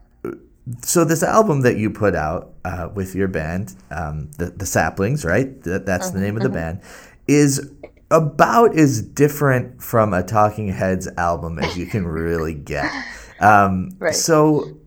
so 0.83 1.03
this 1.03 1.23
album 1.23 1.61
that 1.61 1.77
you 1.77 1.89
put 1.89 2.15
out 2.15 2.53
uh, 2.63 2.89
with 2.93 3.15
your 3.15 3.27
band, 3.27 3.75
um, 3.89 4.31
the 4.37 4.45
the 4.51 4.65
Saplings, 4.65 5.25
right? 5.25 5.61
That, 5.63 5.85
that's 5.85 6.11
the 6.11 6.19
name 6.19 6.37
of 6.37 6.43
the 6.43 6.49
band, 6.49 6.81
is 7.27 7.71
about 8.09 8.75
as 8.77 9.01
different 9.01 9.81
from 9.81 10.13
a 10.13 10.21
Talking 10.23 10.67
Heads 10.69 11.07
album 11.17 11.59
as 11.59 11.77
you 11.77 11.85
can 11.87 12.05
really 12.07 12.53
get. 12.53 12.89
Um, 13.41 13.89
Right. 13.97 14.13
So. 14.13 14.77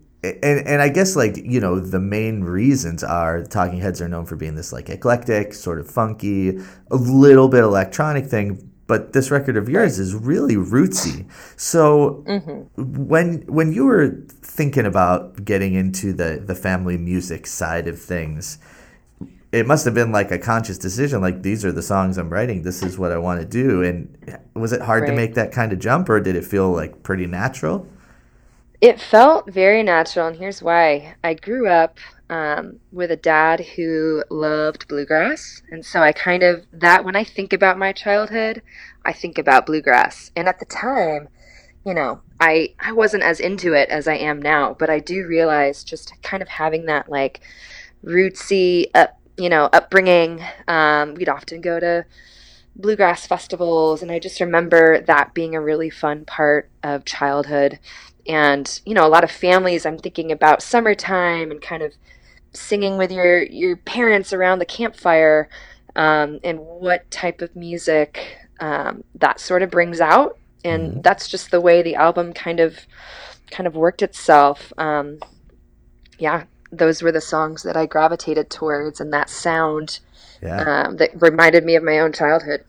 And, 0.43 0.67
and 0.67 0.81
I 0.81 0.89
guess 0.89 1.15
like 1.15 1.37
you 1.37 1.59
know 1.59 1.79
the 1.79 1.99
main 1.99 2.43
reasons 2.43 3.03
are 3.03 3.43
Talking 3.43 3.79
Heads 3.79 4.01
are 4.01 4.07
known 4.07 4.25
for 4.25 4.35
being 4.35 4.55
this 4.55 4.73
like 4.73 4.89
eclectic, 4.89 5.53
sort 5.53 5.79
of 5.79 5.89
funky, 5.89 6.59
a 6.91 6.95
little 6.95 7.47
bit 7.47 7.63
electronic 7.63 8.25
thing, 8.25 8.71
but 8.87 9.13
this 9.13 9.31
record 9.31 9.57
of 9.57 9.67
yours 9.67 9.99
is 9.99 10.13
really 10.13 10.55
rootsy. 10.55 11.25
So 11.57 12.23
mm-hmm. 12.27 13.07
when 13.07 13.41
when 13.47 13.73
you 13.73 13.85
were 13.85 14.23
thinking 14.41 14.85
about 14.85 15.43
getting 15.43 15.73
into 15.73 16.13
the 16.13 16.43
the 16.45 16.55
family 16.55 16.97
music 16.97 17.47
side 17.47 17.87
of 17.87 17.99
things, 17.99 18.59
it 19.51 19.65
must 19.65 19.85
have 19.85 19.93
been 19.93 20.11
like 20.11 20.31
a 20.31 20.37
conscious 20.37 20.77
decision. 20.77 21.21
Like 21.21 21.41
these 21.41 21.65
are 21.65 21.71
the 21.71 21.81
songs 21.81 22.17
I'm 22.17 22.29
writing. 22.29 22.61
This 22.61 22.83
is 22.83 22.97
what 22.97 23.11
I 23.11 23.17
want 23.17 23.41
to 23.41 23.47
do. 23.47 23.83
And 23.83 24.39
was 24.53 24.71
it 24.71 24.81
hard 24.81 25.07
to 25.07 25.13
make 25.13 25.33
that 25.35 25.51
kind 25.51 25.73
of 25.73 25.79
jump, 25.79 26.09
or 26.09 26.19
did 26.19 26.35
it 26.35 26.45
feel 26.45 26.71
like 26.71 27.03
pretty 27.03 27.25
natural? 27.25 27.87
It 28.81 28.99
felt 28.99 29.51
very 29.51 29.83
natural, 29.83 30.27
and 30.27 30.37
here's 30.37 30.61
why. 30.61 31.15
I 31.23 31.33
grew 31.33 31.67
up 31.67 31.97
um, 32.29 32.79
with 32.91 33.09
a 33.09 33.15
dad 33.15 33.61
who 33.61 34.23
loved 34.29 34.87
bluegrass, 34.87 35.61
and 35.71 35.85
so 35.85 36.01
I 36.01 36.11
kind 36.11 36.43
of 36.43 36.65
that 36.73 37.05
when 37.05 37.15
I 37.15 37.23
think 37.23 37.53
about 37.53 37.77
my 37.77 37.93
childhood, 37.93 38.61
I 39.05 39.13
think 39.13 39.37
about 39.37 39.65
bluegrass. 39.65 40.31
And 40.35 40.47
at 40.47 40.59
the 40.59 40.65
time, 40.65 41.29
you 41.85 41.93
know, 41.93 42.21
I 42.39 42.73
I 42.79 42.91
wasn't 42.91 43.23
as 43.23 43.39
into 43.39 43.73
it 43.73 43.89
as 43.89 44.07
I 44.07 44.15
am 44.15 44.41
now, 44.41 44.75
but 44.77 44.89
I 44.89 44.99
do 44.99 45.25
realize 45.25 45.83
just 45.83 46.21
kind 46.21 46.43
of 46.43 46.49
having 46.49 46.85
that 46.87 47.09
like 47.09 47.39
rootsy 48.03 48.87
up, 48.93 49.19
you 49.37 49.49
know, 49.49 49.69
upbringing. 49.71 50.43
Um, 50.67 51.13
we'd 51.15 51.29
often 51.29 51.61
go 51.61 51.79
to 51.79 52.05
bluegrass 52.75 53.25
festivals, 53.25 54.01
and 54.01 54.11
I 54.11 54.19
just 54.19 54.41
remember 54.41 54.99
that 55.01 55.33
being 55.33 55.55
a 55.55 55.61
really 55.61 55.89
fun 55.89 56.25
part 56.25 56.69
of 56.83 57.05
childhood 57.05 57.79
and 58.27 58.81
you 58.85 58.93
know 58.93 59.05
a 59.05 59.09
lot 59.09 59.23
of 59.23 59.31
families 59.31 59.85
i'm 59.85 59.97
thinking 59.97 60.31
about 60.31 60.61
summertime 60.61 61.51
and 61.51 61.61
kind 61.61 61.83
of 61.83 61.93
singing 62.53 62.97
with 62.97 63.11
your 63.11 63.43
your 63.43 63.75
parents 63.77 64.31
around 64.33 64.59
the 64.59 64.65
campfire 64.65 65.49
um, 65.95 66.39
and 66.43 66.59
what 66.59 67.09
type 67.11 67.41
of 67.41 67.55
music 67.55 68.37
um, 68.59 69.03
that 69.15 69.39
sort 69.39 69.61
of 69.61 69.69
brings 69.71 69.99
out 70.01 70.37
and 70.63 70.95
Mhm. 70.95 71.03
that's 71.03 71.27
just 71.27 71.51
the 71.51 71.61
way 71.61 71.81
the 71.81 71.95
album 71.95 72.33
kind 72.33 72.59
of 72.59 72.79
kind 73.51 73.67
of 73.67 73.75
worked 73.75 74.01
itself 74.01 74.73
um, 74.77 75.19
yeah 76.17 76.43
those 76.71 77.01
were 77.01 77.11
the 77.11 77.21
songs 77.21 77.63
that 77.63 77.77
i 77.77 77.85
gravitated 77.85 78.49
towards 78.49 78.99
and 78.99 79.13
that 79.13 79.29
sound 79.29 79.99
Yeah. 80.41 80.83
um, 80.85 80.97
that 80.97 81.11
reminded 81.21 81.63
me 81.63 81.75
of 81.75 81.83
my 81.83 81.99
own 81.99 82.11
childhood 82.13 82.63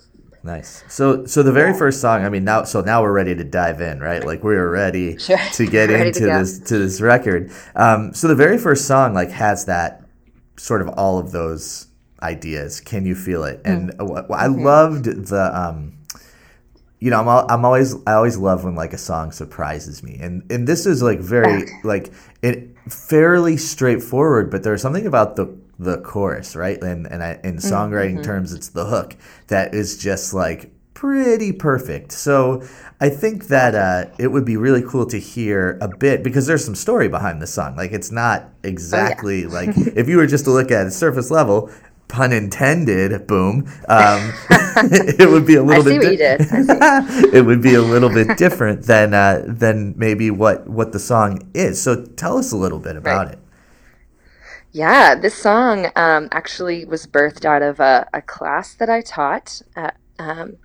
Nice. 0.46 0.84
So 0.88 1.26
so 1.26 1.42
the 1.42 1.52
very 1.52 1.74
first 1.76 2.00
song, 2.00 2.24
I 2.24 2.28
mean 2.28 2.44
now 2.44 2.62
so 2.64 2.80
now 2.80 3.02
we're 3.02 3.12
ready 3.12 3.34
to 3.34 3.44
dive 3.44 3.80
in, 3.80 4.00
right? 4.00 4.24
Like 4.24 4.44
we're 4.44 4.70
ready 4.70 5.18
Sure. 5.26 5.38
to 5.54 5.66
get 5.66 5.90
into 5.90 6.20
to 6.20 6.26
this 6.26 6.58
to 6.60 6.78
this 6.78 7.00
record. 7.00 7.50
Um, 7.74 8.14
so 8.14 8.28
the 8.28 8.34
very 8.36 8.56
first 8.58 8.86
song 8.86 9.12
like 9.12 9.30
has 9.30 9.64
that 9.66 10.02
sort 10.56 10.80
of 10.82 10.88
all 10.90 11.18
of 11.18 11.32
those 11.32 11.88
ideas. 12.22 12.80
Can 12.80 13.04
you 13.04 13.14
feel 13.14 13.44
it? 13.44 13.60
And 13.64 13.90
Mm. 13.98 14.20
uh, 14.20 14.22
wh- 14.34 14.40
I 14.40 14.46
loved 14.46 15.04
the 15.04 15.50
um 15.54 15.92
you 16.98 17.10
know, 17.10 17.20
I'm 17.20 17.28
I'm 17.50 17.64
always 17.64 17.94
I 18.06 18.12
always 18.14 18.38
love 18.38 18.64
when 18.64 18.74
like 18.74 18.92
a 18.94 18.98
song 18.98 19.32
surprises 19.32 20.02
me. 20.02 20.18
And 20.20 20.42
and 20.50 20.66
this 20.66 20.86
is 20.86 21.02
like 21.02 21.18
very 21.18 21.64
like 21.84 22.12
it 22.42 22.70
fairly 22.88 23.56
straightforward, 23.56 24.50
but 24.50 24.62
there's 24.62 24.80
something 24.80 25.06
about 25.06 25.36
the 25.36 25.46
the 25.78 25.98
chorus, 25.98 26.56
right? 26.56 26.82
And 26.82 27.06
and 27.06 27.22
I, 27.22 27.38
in 27.44 27.56
songwriting 27.56 28.22
terms, 28.24 28.52
it's 28.52 28.68
the 28.68 28.86
hook 28.86 29.16
that 29.48 29.74
is 29.74 29.96
just 29.98 30.32
like 30.34 30.70
pretty 30.94 31.52
perfect. 31.52 32.12
So 32.12 32.62
I 33.00 33.10
think 33.10 33.48
that 33.48 33.74
uh, 33.74 34.10
it 34.18 34.28
would 34.28 34.46
be 34.46 34.56
really 34.56 34.82
cool 34.82 35.04
to 35.06 35.18
hear 35.20 35.78
a 35.82 35.88
bit 35.88 36.22
because 36.22 36.46
there's 36.46 36.64
some 36.64 36.74
story 36.74 37.08
behind 37.08 37.42
the 37.42 37.46
song. 37.46 37.76
Like 37.76 37.92
it's 37.92 38.10
not 38.10 38.48
exactly 38.62 39.44
like 39.58 39.70
if 39.76 40.08
you 40.08 40.16
were 40.16 40.26
just 40.26 40.44
to 40.46 40.50
look 40.50 40.70
at 40.70 40.86
it 40.86 40.92
surface 40.92 41.30
level. 41.30 41.70
Pun 42.08 42.32
intended. 42.32 43.26
Boom. 43.26 43.66
Um, 43.88 44.32
it 44.48 45.28
would 45.28 45.44
be 45.44 45.56
a 45.56 45.62
little 45.64 45.82
bit. 45.82 45.98
what 45.98 46.12
you 46.12 46.16
did. 46.16 46.40
I 46.40 47.30
it 47.32 47.44
would 47.44 47.60
be 47.60 47.74
a 47.74 47.80
little 47.82 48.08
bit 48.10 48.38
different 48.38 48.84
than 48.84 49.12
uh, 49.12 49.42
than 49.44 49.92
maybe 49.98 50.30
what 50.30 50.68
what 50.68 50.92
the 50.92 51.00
song 51.00 51.50
is. 51.52 51.82
So 51.82 52.04
tell 52.04 52.38
us 52.38 52.52
a 52.52 52.56
little 52.56 52.78
bit 52.78 52.94
about 52.94 53.26
Right. 53.26 53.32
it. 53.32 53.38
Yeah, 54.76 55.14
this 55.14 55.34
song 55.34 55.86
um, 55.96 56.28
actually 56.32 56.84
was 56.84 57.06
birthed 57.06 57.46
out 57.46 57.62
of 57.62 57.80
a, 57.80 58.06
a 58.12 58.20
class 58.20 58.74
that 58.74 58.90
I 58.90 59.00
taught 59.00 59.62
at 59.74 59.96
um, 60.18 60.58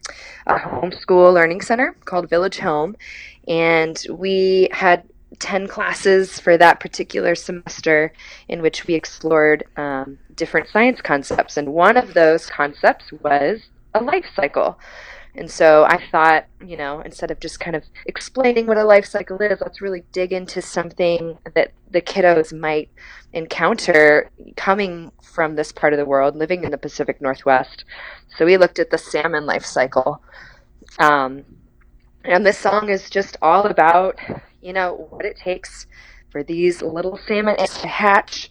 a 0.45 0.55
homeschool 0.55 1.33
learning 1.33 1.61
center 1.61 1.95
called 2.03 2.29
Village 2.29 2.57
Home. 2.59 2.97
And 3.47 3.97
we 4.09 4.67
had 4.73 5.03
10 5.39 5.69
classes 5.69 6.41
for 6.41 6.57
that 6.57 6.81
particular 6.81 7.35
semester 7.35 8.11
in 8.49 8.61
which 8.61 8.85
we 8.85 8.95
explored 8.95 9.63
um, 9.77 10.19
different 10.35 10.67
science 10.67 10.99
concepts. 10.99 11.55
And 11.55 11.71
one 11.71 11.95
of 11.95 12.13
those 12.13 12.47
concepts 12.47 13.13
was 13.23 13.61
a 13.93 14.03
life 14.03 14.25
cycle. 14.35 14.77
And 15.35 15.49
so 15.49 15.85
I 15.85 16.01
thought, 16.11 16.45
you 16.65 16.75
know, 16.75 17.01
instead 17.01 17.31
of 17.31 17.39
just 17.39 17.59
kind 17.59 17.75
of 17.75 17.83
explaining 18.05 18.67
what 18.67 18.77
a 18.77 18.83
life 18.83 19.05
cycle 19.05 19.37
is, 19.37 19.61
let's 19.61 19.81
really 19.81 20.03
dig 20.11 20.33
into 20.33 20.61
something 20.61 21.37
that 21.55 21.71
the 21.89 22.01
kiddos 22.01 22.57
might 22.57 22.89
encounter 23.31 24.29
coming 24.57 25.11
from 25.23 25.55
this 25.55 25.71
part 25.71 25.93
of 25.93 25.97
the 25.97 26.05
world, 26.05 26.35
living 26.35 26.63
in 26.65 26.71
the 26.71 26.77
Pacific 26.77 27.21
Northwest. 27.21 27.85
So 28.37 28.45
we 28.45 28.57
looked 28.57 28.79
at 28.79 28.89
the 28.89 28.97
salmon 28.97 29.45
life 29.45 29.65
cycle. 29.65 30.21
Um, 30.99 31.45
and 32.25 32.45
this 32.45 32.57
song 32.57 32.89
is 32.89 33.09
just 33.09 33.37
all 33.41 33.65
about, 33.65 34.19
you 34.61 34.73
know, 34.73 35.07
what 35.09 35.25
it 35.25 35.37
takes 35.37 35.87
for 36.29 36.43
these 36.43 36.81
little 36.81 37.17
salmon 37.27 37.55
to 37.57 37.87
hatch 37.87 38.50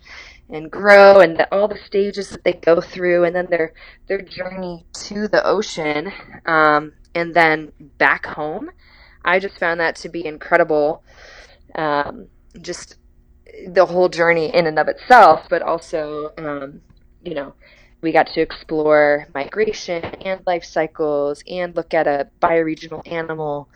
and 0.52 0.70
grow 0.70 1.20
and 1.20 1.38
the, 1.38 1.54
all 1.54 1.68
the 1.68 1.78
stages 1.86 2.30
that 2.30 2.44
they 2.44 2.52
go 2.52 2.80
through 2.80 3.24
and 3.24 3.34
then 3.34 3.46
their 3.50 3.72
their 4.08 4.20
journey 4.20 4.86
to 4.92 5.28
the 5.28 5.44
ocean 5.44 6.12
um, 6.46 6.92
and 7.14 7.34
then 7.34 7.72
back 7.98 8.26
home. 8.26 8.70
I 9.24 9.38
just 9.38 9.58
found 9.58 9.80
that 9.80 9.96
to 9.96 10.08
be 10.08 10.24
incredible 10.26 11.02
um, 11.74 12.26
just 12.60 12.96
the 13.68 13.84
whole 13.86 14.08
journey 14.08 14.54
in 14.54 14.66
and 14.66 14.78
of 14.78 14.88
itself 14.88 15.46
but 15.50 15.62
also 15.62 16.32
um, 16.38 16.80
you 17.22 17.34
know 17.34 17.54
we 18.02 18.12
got 18.12 18.26
to 18.28 18.40
explore 18.40 19.26
migration 19.34 20.02
and 20.04 20.40
life 20.46 20.64
cycles 20.64 21.42
and 21.46 21.76
look 21.76 21.92
at 21.92 22.06
a 22.06 22.28
bioregional 22.40 23.06
animal 23.10 23.68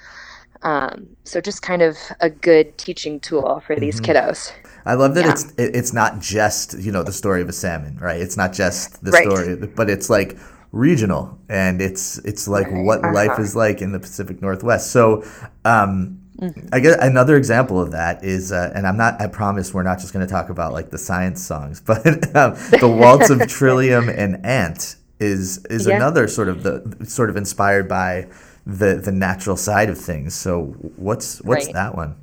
um, 0.63 1.07
so 1.25 1.41
just 1.41 1.63
kind 1.63 1.83
of 1.83 1.97
a 2.21 2.31
good 2.31 2.77
teaching 2.79 3.21
tool 3.21 3.63
for 3.67 3.77
these 3.77 4.01
Mm-hmm. 4.01 4.13
kiddos 4.17 4.53
I 4.87 4.95
love 4.95 5.15
that 5.15 5.25
Yeah. 5.25 5.33
it's 5.33 5.45
it, 5.57 5.75
it's 5.75 5.93
not 5.93 6.21
just 6.21 6.79
you 6.79 6.93
know 6.93 7.03
the 7.03 7.13
story 7.13 7.41
of 7.43 7.49
a 7.49 7.53
salmon, 7.53 7.97
right? 8.01 8.21
It's 8.21 8.37
not 8.37 8.53
just 8.53 9.03
the 9.05 9.13
Right. 9.13 9.23
story, 9.25 9.57
but 9.57 9.89
it's 9.89 10.11
like 10.11 10.37
regional, 10.73 11.39
and 11.49 11.81
it's 11.81 12.19
it's 12.19 12.47
like 12.49 12.69
what 12.71 13.03
life 13.03 13.31
Uh-huh. 13.33 13.43
is 13.43 13.57
like 13.57 13.81
in 13.81 13.93
the 13.93 13.99
Pacific 14.01 14.43
Northwest. 14.43 14.91
So, 14.91 15.25
um, 15.65 16.19
Mm-hmm. 16.41 16.67
I 16.73 16.81
guess 16.81 16.97
another 17.01 17.37
example 17.37 17.81
of 17.81 17.93
that 17.93 18.25
is, 18.25 18.51
uh, 18.51 18.73
and 18.75 18.87
I'm 18.89 18.97
not. 18.97 19.21
I 19.21 19.29
promise 19.29 19.73
we're 19.73 19.85
not 19.85 20.01
just 20.01 20.13
going 20.13 20.27
to 20.27 20.31
talk 20.31 20.49
about 20.51 20.73
like 20.73 20.91
the 20.91 20.99
science 20.99 21.41
songs, 21.41 21.81
but 21.87 22.05
um, 22.37 22.55
the 22.81 22.89
waltz 22.89 23.31
of 23.31 23.47
Trillium 23.57 24.09
and 24.09 24.45
Ant 24.45 24.97
is 25.21 25.65
is 25.67 25.87
Yeah. 25.87 25.95
another 25.97 26.27
sort 26.27 26.49
of 26.49 26.65
the 26.65 27.07
sort 27.07 27.31
of 27.31 27.37
inspired 27.37 27.89
by 27.89 28.27
the 28.67 28.97
the 28.97 29.13
natural 29.13 29.57
side 29.57 29.91
of 29.91 29.99
things. 29.99 30.35
So, 30.35 30.77
what's 30.97 31.43
what's 31.43 31.67
Right. 31.67 31.75
that 31.75 31.95
one? 31.97 32.17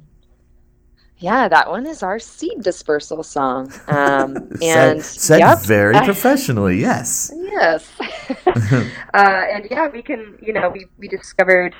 Yeah, 1.17 1.47
that 1.49 1.69
one 1.69 1.85
is 1.85 2.01
our 2.01 2.17
seed 2.19 2.63
dispersal 2.63 3.21
song. 3.23 3.71
Um, 3.87 4.49
Said, 4.55 4.97
and 4.97 5.03
said 5.03 5.39
yep, 5.39 5.59
very 5.63 5.99
professionally. 6.01 6.79
Yes. 6.79 7.31
Yes. 7.31 7.91
uh, 8.47 8.85
and 9.13 9.67
yeah, 9.69 9.87
we 9.89 10.01
can, 10.01 10.37
you 10.41 10.53
know, 10.53 10.69
we, 10.69 10.87
we 10.97 11.07
discovered 11.07 11.75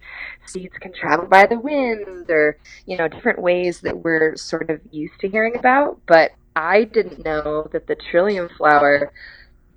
seeds 0.45 0.77
can 0.79 0.93
travel 0.93 1.25
by 1.27 1.47
the 1.47 1.57
wind 1.59 2.29
or, 2.29 2.57
you 2.85 2.97
know, 2.97 3.07
different 3.07 3.39
ways 3.41 3.81
that 3.81 3.97
we're 4.03 4.35
sort 4.35 4.69
of 4.69 4.79
used 4.91 5.19
to 5.21 5.29
hearing 5.29 5.55
about. 5.57 5.99
But 6.07 6.31
I 6.55 6.83
didn't 6.83 7.25
know 7.25 7.67
that 7.71 7.87
the 7.87 7.95
trillium 7.95 8.49
flower, 8.57 9.11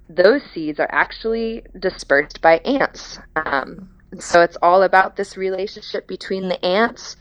those 0.09 0.43
seeds 0.53 0.79
are 0.79 0.91
actually 0.93 1.63
dispersed 1.79 2.43
by 2.43 2.59
ants. 2.59 3.19
Um, 3.37 3.89
and 4.15 4.23
so 4.23 4.43
it's 4.43 4.57
all 4.63 4.85
about 4.85 5.17
this 5.17 5.37
relationship 5.37 6.07
between 6.07 6.49
the 6.49 6.65
ants 6.65 7.17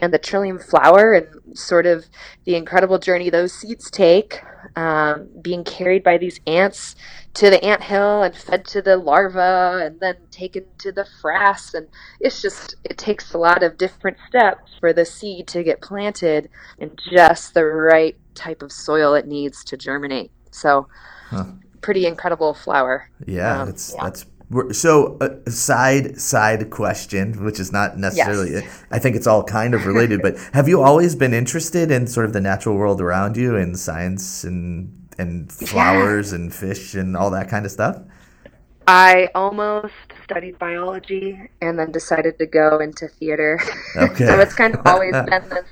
and 0.00 0.14
the 0.14 0.18
trillium 0.18 0.58
flower 0.58 1.12
and 1.12 1.26
sort 1.58 1.84
of 1.84 2.06
the 2.46 2.54
incredible 2.54 2.98
journey 2.98 3.28
those 3.28 3.52
seeds 3.52 3.90
take, 3.90 4.40
um, 4.74 5.28
being 5.42 5.62
carried 5.62 6.02
by 6.02 6.16
these 6.16 6.40
ants 6.46 6.96
to 7.34 7.50
the 7.50 7.62
ant 7.62 7.82
hill 7.82 8.22
and 8.22 8.34
fed 8.34 8.64
to 8.64 8.80
the 8.80 8.96
larva 8.96 9.82
and 9.84 10.00
then 10.00 10.16
taken 10.30 10.64
to 10.78 10.90
the 10.90 11.06
frass. 11.22 11.74
And 11.74 11.86
it's 12.18 12.40
just, 12.40 12.76
it 12.82 12.96
takes 12.96 13.34
a 13.34 13.38
lot 13.38 13.62
of 13.62 13.76
different 13.76 14.16
steps 14.26 14.72
for 14.80 14.94
the 14.94 15.04
seed 15.04 15.48
to 15.48 15.62
get 15.62 15.82
planted 15.82 16.48
in 16.78 16.92
just 17.12 17.52
the 17.52 17.66
right 17.66 18.16
type 18.34 18.62
of 18.62 18.72
soil 18.72 19.12
it 19.12 19.26
needs 19.26 19.62
to 19.64 19.76
germinate. 19.76 20.30
So, 20.50 20.88
Huh. 21.28 21.44
pretty 21.82 22.06
incredible 22.06 22.54
flower. 22.54 23.10
Yeah, 23.26 23.60
Um, 23.60 23.66
that's 23.66 23.94
yeah. 23.94 24.04
that's 24.04 24.24
so 24.72 25.18
uh, 25.20 25.50
side 25.50 26.18
side 26.18 26.70
question, 26.70 27.44
which 27.44 27.60
is 27.60 27.72
not 27.72 27.98
necessarily. 27.98 28.66
I 28.90 28.98
think 28.98 29.16
it's 29.16 29.26
all 29.26 29.44
kind 29.44 29.74
of 29.74 29.86
related. 29.86 30.22
but 30.22 30.38
have 30.54 30.68
you 30.68 30.82
always 30.82 31.14
been 31.14 31.34
interested 31.34 31.90
in 31.90 32.06
sort 32.06 32.26
of 32.26 32.32
the 32.32 32.40
natural 32.40 32.76
world 32.76 33.00
around 33.00 33.36
you 33.36 33.56
and 33.56 33.78
science 33.78 34.44
and 34.44 34.94
and 35.18 35.52
flowers 35.52 36.32
and 36.32 36.54
fish 36.54 36.94
and 36.94 37.16
all 37.16 37.30
that 37.30 37.48
kind 37.48 37.66
of 37.66 37.72
stuff? 37.72 38.00
I 38.86 39.28
almost 39.34 39.92
studied 40.24 40.58
biology 40.58 41.38
and 41.60 41.78
then 41.78 41.92
decided 41.92 42.38
to 42.38 42.46
go 42.46 42.78
into 42.78 43.06
theater. 43.06 43.60
Okay. 43.96 44.26
so 44.26 44.40
it's 44.40 44.54
kind 44.54 44.74
of 44.74 44.86
always 44.86 45.12
been 45.28 45.48
this 45.50 45.68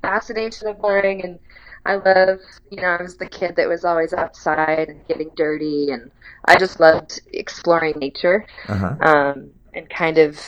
fascination 0.00 0.68
of 0.68 0.78
learning 0.80 1.24
And 1.24 1.38
I 1.84 1.96
love, 1.96 2.38
you 2.70 2.80
know, 2.80 2.96
I 2.98 3.02
was 3.02 3.16
the 3.16 3.26
kid 3.26 3.56
that 3.56 3.68
was 3.68 3.84
always 3.84 4.12
outside 4.12 4.88
and 4.88 5.06
getting 5.08 5.30
dirty. 5.36 5.90
And 5.90 6.10
I 6.46 6.56
just 6.56 6.80
loved 6.80 7.20
exploring 7.32 7.98
nature 7.98 8.46
Uh-huh. 8.68 8.96
um, 9.00 9.50
and 9.74 9.88
kind 9.90 10.18
of, 10.18 10.38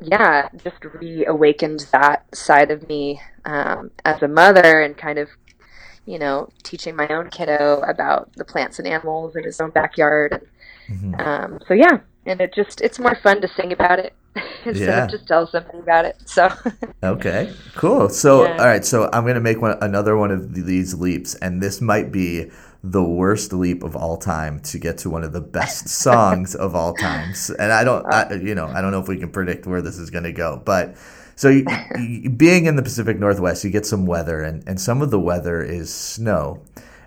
yeah, 0.00 0.48
just 0.62 0.84
reawakened 0.84 1.86
that 1.92 2.26
side 2.34 2.70
of 2.70 2.86
me 2.88 3.20
um, 3.44 3.90
as 4.04 4.22
a 4.22 4.28
mother 4.28 4.80
and 4.80 4.96
kind 4.96 5.18
of, 5.18 5.28
you 6.04 6.18
know, 6.18 6.48
teaching 6.62 6.96
my 6.96 7.08
own 7.08 7.30
kiddo 7.30 7.80
about 7.86 8.32
the 8.34 8.44
plants 8.44 8.78
and 8.78 8.88
animals 8.88 9.36
in 9.36 9.44
his 9.44 9.60
own 9.60 9.70
backyard. 9.70 10.32
And, 10.32 10.46
Mhm. 11.14 11.26
um, 11.26 11.58
so 11.68 11.74
yeah, 11.74 11.98
and 12.26 12.40
it 12.40 12.54
just 12.54 12.80
it's 12.80 12.98
more 12.98 13.16
fun 13.22 13.40
to 13.40 13.48
sing 13.48 13.72
about 13.72 13.98
it 13.98 14.14
instead 14.64 14.76
Yeah. 14.76 15.04
of 15.04 15.10
just 15.10 15.26
tell 15.26 15.46
somebody 15.46 15.78
about 15.78 16.04
it. 16.04 16.16
So 16.26 16.48
Okay, 17.04 17.52
cool. 17.74 18.08
So, 18.08 18.44
Yeah. 18.44 18.56
all 18.60 18.66
right, 18.66 18.84
so 18.84 19.10
I'm 19.12 19.24
going 19.24 19.34
to 19.34 19.40
make 19.40 19.60
one 19.60 19.76
another 19.82 20.16
one 20.16 20.30
of 20.30 20.54
these 20.54 20.94
leaps, 20.94 21.34
and 21.36 21.60
this 21.60 21.80
might 21.80 22.12
be 22.12 22.50
the 22.84 23.02
worst 23.02 23.52
leap 23.52 23.82
of 23.82 23.96
all 23.96 24.16
time 24.16 24.60
to 24.60 24.78
get 24.78 24.98
to 24.98 25.10
one 25.10 25.24
of 25.24 25.32
the 25.32 25.40
best 25.40 25.88
songs 26.04 26.54
of 26.54 26.74
all 26.76 26.94
times. 26.94 27.50
And 27.50 27.72
I 27.72 27.82
don't, 27.84 28.06
I, 28.06 28.32
you 28.34 28.54
know, 28.54 28.68
I 28.68 28.80
don't 28.80 28.92
know 28.92 29.00
if 29.00 29.08
we 29.08 29.18
can 29.18 29.30
predict 29.30 29.66
where 29.66 29.82
this 29.82 29.98
is 29.98 30.10
going 30.10 30.24
to 30.24 30.32
go, 30.32 30.62
but 30.64 30.96
so 31.34 31.48
you, 31.48 31.66
you, 31.98 32.30
being 32.30 32.66
in 32.66 32.76
the 32.76 32.82
Pacific 32.82 33.18
Northwest, 33.18 33.64
you 33.64 33.70
get 33.70 33.84
some 33.86 34.06
weather, 34.06 34.40
and 34.40 34.62
and 34.68 34.80
some 34.80 35.02
of 35.02 35.10
the 35.10 35.18
weather 35.20 35.60
is 35.62 35.92
snow. 35.92 36.62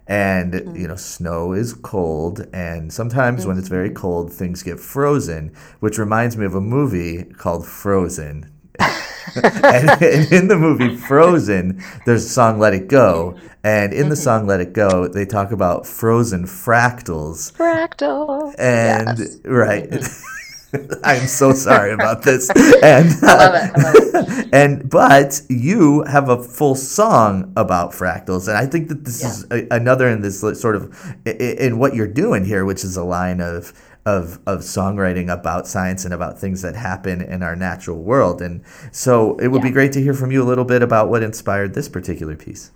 And 0.08 0.54
mm-hmm. 0.54 0.76
you 0.76 0.88
know, 0.88 0.96
snow 0.96 1.54
is 1.54 1.74
cold, 1.74 2.46
and 2.54 2.94
sometimes 2.94 3.46
when 3.46 3.58
it's 3.58 3.70
very 3.70 3.90
mm-hmm. 3.90 3.98
cold, 3.98 4.32
things 4.32 4.62
get 4.62 4.80
frozen, 4.80 5.52
which 5.80 5.98
reminds 5.98 6.38
me 6.38 6.46
of 6.46 6.54
a 6.54 6.62
movie 6.62 7.24
called 7.24 7.66
Frozen 7.66 8.52
and, 9.36 9.90
and 10.02 10.32
in 10.32 10.48
the 10.48 10.58
movie 10.58 10.96
Frozen, 10.96 11.82
there's 12.06 12.26
a 12.26 12.30
song 12.30 12.60
"Let 12.60 12.74
It 12.74 12.88
Go," 12.88 13.38
and 13.64 13.94
in 13.94 14.10
the 14.10 14.16
mm-hmm. 14.16 14.24
song 14.24 14.48
"Let 14.48 14.60
It 14.60 14.74
Go," 14.74 15.08
they 15.08 15.26
talk 15.26 15.52
about 15.52 15.88
frozen 15.88 16.46
fractals. 16.46 17.54
fractal. 17.54 18.54
And 18.58 19.20
Yes. 19.20 19.40
right, 19.46 19.90
I'm 21.04 21.28
so 21.28 21.54
sorry 21.54 21.92
about 21.92 22.24
this. 22.24 22.50
And 22.84 23.10
I 23.24 23.36
love 23.36 23.56
it. 23.56 23.72
I 23.76 23.92
love 23.92 24.50
and 24.54 24.90
but 24.90 25.42
you 25.50 26.04
have 26.04 26.30
a 26.30 26.42
full 26.42 26.76
song 26.76 27.52
about 27.56 27.92
fractals, 27.92 28.48
and 28.48 28.58
I 28.58 28.66
think 28.66 28.90
that 28.90 29.06
this 29.06 29.24
is 29.24 29.46
a, 29.52 29.68
another 29.72 30.08
in 30.08 30.22
this 30.22 30.40
sort 30.40 30.76
of 30.76 30.96
in 31.26 31.80
what 31.80 31.96
you're 31.96 32.08
doing 32.08 32.46
here, 32.46 32.66
which 32.66 32.84
is 32.84 32.98
a 32.98 33.04
line 33.04 33.42
of. 33.42 33.74
Of, 34.08 34.38
of 34.46 34.60
songwriting 34.60 35.34
about 35.34 35.66
science 35.66 36.06
and 36.06 36.14
about 36.14 36.38
things 36.38 36.62
that 36.62 36.76
happen 36.76 37.24
in 37.24 37.42
our 37.42 37.56
natural 37.56 38.04
world. 38.04 38.40
And 38.40 38.64
so 38.92 39.36
it 39.40 39.48
would 39.48 39.64
be 39.64 39.72
great 39.72 39.94
to 39.94 40.00
hear 40.00 40.14
from 40.14 40.32
you 40.32 40.44
a 40.44 40.46
little 40.46 40.64
bit 40.64 40.84
about 40.84 41.10
what 41.10 41.24
inspired 41.24 41.74
this 41.74 41.90
particular 41.90 42.36
piece. 42.36 42.70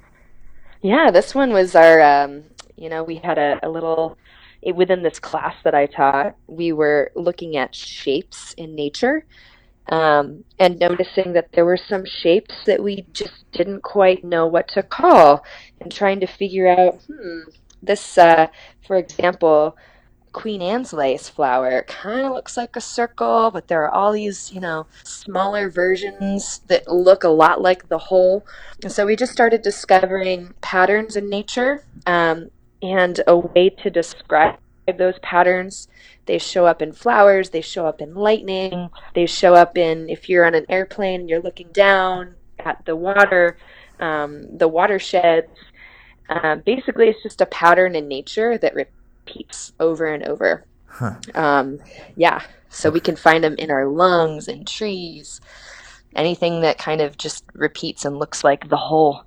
Yeah, 0.81 1.11
this 1.11 1.35
one 1.35 1.53
was 1.53 1.75
our, 1.75 2.01
um, 2.01 2.45
you 2.75 2.89
know, 2.89 3.03
we 3.03 3.17
had 3.17 3.37
a, 3.37 3.59
a 3.61 3.69
little, 3.69 4.17
it, 4.61 4.75
within 4.75 5.03
this 5.03 5.19
class 5.19 5.55
that 5.63 5.73
I 5.73 5.85
taught, 5.85 6.35
we 6.47 6.71
were 6.71 7.11
looking 7.15 7.57
at 7.57 7.75
shapes 7.75 8.53
in 8.53 8.75
nature 8.75 9.25
um, 9.89 10.43
and 10.59 10.79
noticing 10.79 11.33
that 11.33 11.51
there 11.53 11.65
were 11.65 11.77
some 11.77 12.05
shapes 12.05 12.53
that 12.65 12.83
we 12.83 13.05
just 13.13 13.49
didn't 13.51 13.81
quite 13.81 14.23
know 14.23 14.45
what 14.45 14.67
to 14.69 14.83
call 14.83 15.43
and 15.81 15.91
trying 15.91 16.19
to 16.19 16.27
figure 16.27 16.67
out, 16.67 17.01
hmm, 17.07 17.49
this, 17.81 18.17
uh, 18.17 18.47
for 18.85 18.97
example, 18.97 19.75
Queen 20.31 20.61
Anne's 20.61 20.93
lace 20.93 21.27
flower 21.27 21.83
kind 21.87 22.25
of 22.25 22.33
looks 22.33 22.55
like 22.55 22.75
a 22.75 22.81
circle, 22.81 23.49
but 23.51 23.67
there 23.67 23.83
are 23.83 23.91
all 23.91 24.11
these, 24.11 24.51
you 24.53 24.59
know, 24.59 24.85
smaller 25.03 25.69
versions 25.71 26.59
that 26.67 26.87
look 26.87 27.23
a 27.23 27.29
lot 27.29 27.61
like 27.61 27.89
the 27.89 27.97
whole. 27.97 28.45
And 28.83 28.91
so 28.91 29.07
we 29.07 29.15
just 29.15 29.31
started 29.31 29.63
discovering 29.63 30.53
patterns 30.61 31.15
in 31.15 31.29
nature 31.29 31.83
um, 32.05 32.51
and 32.81 33.21
a 33.27 33.37
way 33.37 33.69
to 33.69 33.89
describe 33.89 34.57
those 34.97 35.19
patterns. 35.21 35.87
They 36.25 36.37
show 36.39 36.65
up 36.65 36.81
in 36.81 36.93
flowers, 36.93 37.49
they 37.51 37.61
show 37.61 37.85
up 37.85 38.01
in 38.01 38.15
lightning, 38.15 38.89
they 39.13 39.25
show 39.25 39.53
up 39.53 39.77
in 39.77 40.09
if 40.09 40.29
you're 40.29 40.45
on 40.45 40.55
an 40.55 40.65
airplane 40.69 41.21
and 41.21 41.29
you're 41.29 41.41
looking 41.41 41.69
down 41.71 42.35
at 42.59 42.83
the 42.85 42.95
water. 42.95 43.57
um, 43.99 44.57
the 44.57 44.67
watersheds. 44.67 45.51
Um, 46.29 46.61
basically, 46.65 47.09
it's 47.09 47.21
just 47.23 47.41
a 47.41 47.45
pattern 47.45 47.95
in 47.95 48.07
nature 48.07 48.57
that 48.57 48.73
repeats 48.75 49.73
over 49.79 50.05
and 50.07 50.23
over. 50.23 50.63
Huh. 50.87 51.15
Um, 51.35 51.79
yeah, 52.15 52.41
so 52.69 52.89
we 52.89 52.99
can 52.99 53.15
find 53.15 53.43
them 53.43 53.55
in 53.57 53.69
our 53.71 53.87
lungs 53.87 54.47
and 54.47 54.65
trees, 54.67 55.41
anything 56.15 56.61
that 56.61 56.77
kind 56.77 57.01
of 57.01 57.17
just 57.17 57.43
repeats 57.53 58.05
and 58.05 58.17
looks 58.17 58.43
like 58.43 58.69
the 58.69 58.77
whole 58.77 59.23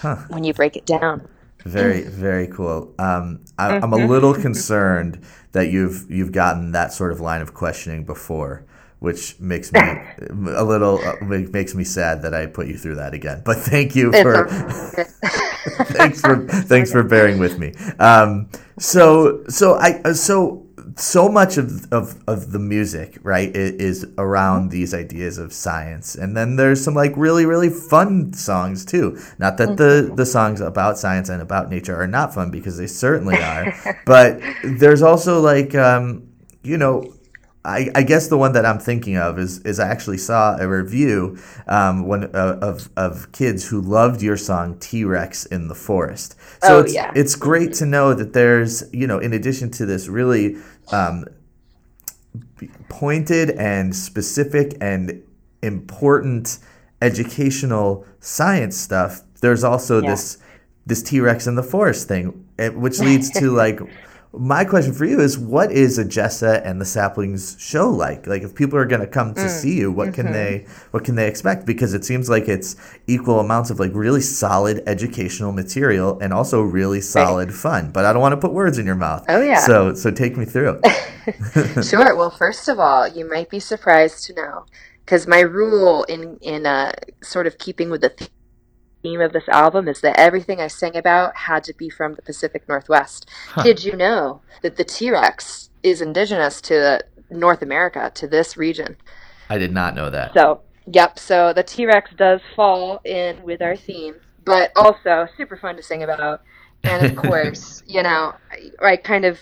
Huh. 0.00 0.16
when 0.28 0.44
you 0.44 0.54
break 0.54 0.76
it 0.76 0.86
down. 0.86 1.28
Very, 1.66 2.02
very 2.02 2.46
cool. 2.48 2.94
Um, 2.98 3.44
I, 3.58 3.74
I'm 3.82 3.90
Mm-hmm. 3.90 3.92
a 3.92 4.06
little 4.06 4.34
concerned 4.34 5.20
that 5.52 5.70
you've 5.70 6.10
you've 6.10 6.32
gotten 6.32 6.72
that 6.72 6.92
sort 6.92 7.12
of 7.12 7.20
line 7.20 7.42
of 7.42 7.54
questioning 7.54 8.04
before, 8.04 8.64
which 9.00 9.38
makes 9.40 9.72
me 9.72 9.80
a 10.30 10.64
little 10.64 11.00
uh, 11.04 11.16
makes 11.24 11.74
me 11.74 11.84
sad 11.84 12.22
that 12.22 12.34
I 12.34 12.46
put 12.46 12.66
you 12.68 12.76
through 12.78 12.96
that 12.96 13.14
again. 13.14 13.42
But 13.44 13.56
thank 13.58 13.96
you 13.96 14.12
for 14.12 14.46
thanks 15.96 16.20
for 16.20 16.46
thanks 16.46 16.92
for 16.92 17.02
bearing 17.02 17.38
with 17.38 17.58
me. 17.58 17.72
Um, 17.98 18.48
so 18.78 19.44
so 19.48 19.74
I 19.74 20.12
so 20.12 20.65
so 20.96 21.28
much 21.28 21.58
of, 21.58 21.92
of, 21.92 22.22
of 22.26 22.52
the 22.52 22.58
music 22.58 23.18
right 23.22 23.54
is 23.54 24.06
around 24.16 24.70
these 24.70 24.94
ideas 24.94 25.36
of 25.36 25.52
science. 25.52 26.14
And 26.14 26.34
then 26.36 26.56
there's 26.56 26.82
some 26.82 26.94
like 26.94 27.12
really 27.16 27.44
really 27.44 27.68
fun 27.68 28.32
songs 28.32 28.84
too. 28.84 29.18
Not 29.38 29.58
that 29.58 29.76
the 29.76 30.10
the 30.14 30.26
songs 30.26 30.60
about 30.60 30.98
science 30.98 31.28
and 31.28 31.42
about 31.42 31.70
nature 31.70 31.94
are 32.00 32.06
not 32.06 32.34
fun 32.34 32.50
because 32.50 32.78
they 32.78 32.86
certainly 32.86 33.36
are 33.36 33.74
but 34.06 34.40
there's 34.64 35.02
also 35.02 35.40
like 35.40 35.74
um, 35.74 36.26
you 36.62 36.78
know 36.78 37.15
I, 37.66 37.90
I 37.96 38.02
guess 38.04 38.28
the 38.28 38.38
one 38.38 38.52
that 38.52 38.64
I'm 38.64 38.78
thinking 38.78 39.16
of 39.16 39.38
is 39.38 39.58
is 39.60 39.80
I 39.80 39.88
actually 39.88 40.18
saw 40.18 40.56
a 40.58 40.68
review 40.68 41.36
um, 41.66 42.06
when 42.06 42.24
uh, 42.34 42.58
of 42.62 42.88
of 42.96 43.30
kids 43.32 43.68
who 43.68 43.80
loved 43.80 44.22
your 44.22 44.36
song 44.36 44.78
T 44.78 45.04
Rex 45.04 45.44
in 45.46 45.68
the 45.68 45.74
Forest. 45.74 46.36
So 46.62 46.76
Oh, 46.76 46.80
it's 46.80 46.94
yeah. 46.94 47.12
it's 47.16 47.34
great 47.34 47.72
to 47.74 47.86
know 47.86 48.14
that 48.14 48.32
there's 48.32 48.84
you 48.92 49.06
know 49.06 49.18
in 49.18 49.32
addition 49.32 49.70
to 49.72 49.86
this 49.86 50.06
really 50.08 50.56
um, 50.92 51.24
pointed 52.88 53.50
and 53.50 53.94
specific 53.94 54.76
and 54.80 55.22
important 55.62 56.58
educational 57.02 58.06
science 58.20 58.76
stuff. 58.76 59.22
There's 59.40 59.64
also 59.64 60.00
Yeah. 60.02 60.10
this 60.10 60.38
this 60.86 61.02
T 61.02 61.18
Rex 61.20 61.46
in 61.48 61.56
the 61.56 61.62
forest 61.64 62.06
thing, 62.06 62.44
eh, 62.58 62.68
which 62.68 63.00
leads 63.00 63.28
to 63.30 63.50
like 63.62 63.80
my 64.38 64.64
question 64.64 64.92
for 64.92 65.04
you 65.04 65.20
is 65.20 65.38
what 65.38 65.72
is 65.72 65.98
a 65.98 66.04
Jessa 66.04 66.60
and 66.64 66.80
the 66.80 66.84
Saplings 66.84 67.56
show 67.58 67.88
like? 67.90 68.26
Like 68.26 68.42
if 68.42 68.54
people 68.54 68.78
are 68.78 68.84
going 68.86 69.00
to 69.00 69.06
come 69.06 69.34
to 69.34 69.40
Mm. 69.42 69.48
see 69.50 69.76
you, 69.78 69.90
what 69.92 70.08
Mm-hmm. 70.08 70.14
can 70.22 70.32
they 70.32 70.66
what 70.90 71.04
can 71.04 71.14
they 71.14 71.26
expect? 71.28 71.66
Because 71.66 71.94
it 71.94 72.04
seems 72.04 72.28
like 72.28 72.48
it's 72.48 72.76
equal 73.06 73.40
amounts 73.40 73.70
of 73.70 73.78
like 73.80 73.92
really 73.94 74.20
solid 74.20 74.82
educational 74.86 75.52
material 75.52 76.18
and 76.20 76.32
also 76.32 76.60
really 76.60 77.00
solid 77.00 77.54
fun. 77.54 77.90
But 77.92 78.04
I 78.04 78.12
don't 78.12 78.20
want 78.22 78.32
to 78.34 78.36
put 78.40 78.52
words 78.52 78.78
in 78.78 78.86
your 78.86 78.94
mouth. 78.96 79.24
Oh, 79.28 79.40
yeah. 79.42 79.60
So 79.60 79.94
so 79.94 80.10
take 80.10 80.36
me 80.36 80.44
through. 80.44 80.80
Sure. 81.82 82.14
Well, 82.14 82.30
first 82.30 82.68
of 82.68 82.78
all, 82.78 83.08
you 83.08 83.28
might 83.28 83.50
be 83.50 83.58
surprised 83.58 84.24
to 84.26 84.34
know, 84.34 84.64
because 85.04 85.26
my 85.26 85.40
rule 85.40 86.04
in 86.04 86.36
in 86.40 86.66
uh, 86.66 86.92
sort 87.22 87.46
of 87.48 87.58
keeping 87.58 87.90
with 87.90 88.00
the 88.02 88.28
theme 89.06 89.20
of 89.20 89.32
this 89.32 89.48
album 89.48 89.86
is 89.86 90.00
that 90.00 90.18
everything 90.18 90.60
I 90.60 90.66
sang 90.66 90.96
about 90.96 91.36
had 91.36 91.62
to 91.64 91.74
be 91.74 91.88
from 91.88 92.14
the 92.14 92.22
Pacific 92.22 92.68
Northwest. 92.68 93.30
Did 93.62 93.84
you 93.84 93.96
know 93.96 94.40
that 94.62 94.76
the 94.76 94.84
T 94.84 95.12
Rex 95.12 95.70
is 95.84 96.02
indigenous 96.02 96.60
to 96.62 97.04
North 97.30 97.62
America, 97.62 98.10
to 98.16 98.26
this 98.26 98.56
region? 98.56 98.96
I 99.48 99.58
did 99.58 99.72
not 99.72 99.94
know 99.94 100.10
that. 100.10 100.34
So, 100.34 100.62
yep. 100.86 101.20
So 101.20 101.52
the 101.52 101.62
T 101.62 101.86
Rex 101.86 102.10
does 102.16 102.40
fall 102.56 103.00
in 103.04 103.40
with 103.44 103.62
our 103.62 103.76
theme, 103.76 104.16
but 104.44 104.72
also 104.74 105.28
super 105.36 105.56
fun 105.56 105.76
to 105.76 105.82
sing 105.84 106.02
about. 106.02 106.42
And 106.82 107.06
of 107.06 107.16
course, 107.24 107.84
you 107.86 108.02
know, 108.02 108.34
I, 108.50 108.84
I 108.84 108.96
kind 108.96 109.24
of 109.24 109.38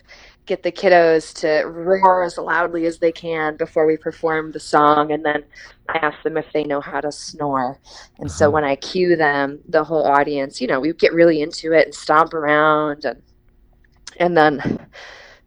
get 0.47 0.63
the 0.63 0.73
kiddos 0.73 1.33
to 1.41 1.67
roar 1.69 2.25
as 2.25 2.39
loudly 2.39 2.87
as 2.87 2.99
they 2.99 3.13
can 3.13 3.57
before 3.57 3.87
we 3.87 3.97
perform 3.97 4.53
the 4.53 4.61
song, 4.61 5.13
and 5.13 5.25
then 5.25 5.45
I 5.89 5.99
ask 5.99 6.23
them 6.23 6.37
if 6.37 6.47
they 6.53 6.65
know 6.65 6.81
how 6.81 7.01
to 7.01 7.13
snore. 7.13 7.81
And 8.21 8.31
so 8.31 8.51
when 8.51 8.65
I 8.65 8.77
cue 8.77 9.17
them, 9.17 9.61
the 9.69 9.85
whole 9.85 10.05
audience, 10.07 10.61
you 10.61 10.67
know, 10.69 10.81
we 10.81 10.93
get 10.95 11.15
really 11.15 11.43
into 11.43 11.73
it 11.73 11.87
and 11.87 11.95
stomp 11.95 12.35
around, 12.35 13.05
and 13.05 13.23
and 14.19 14.37
then 14.37 14.89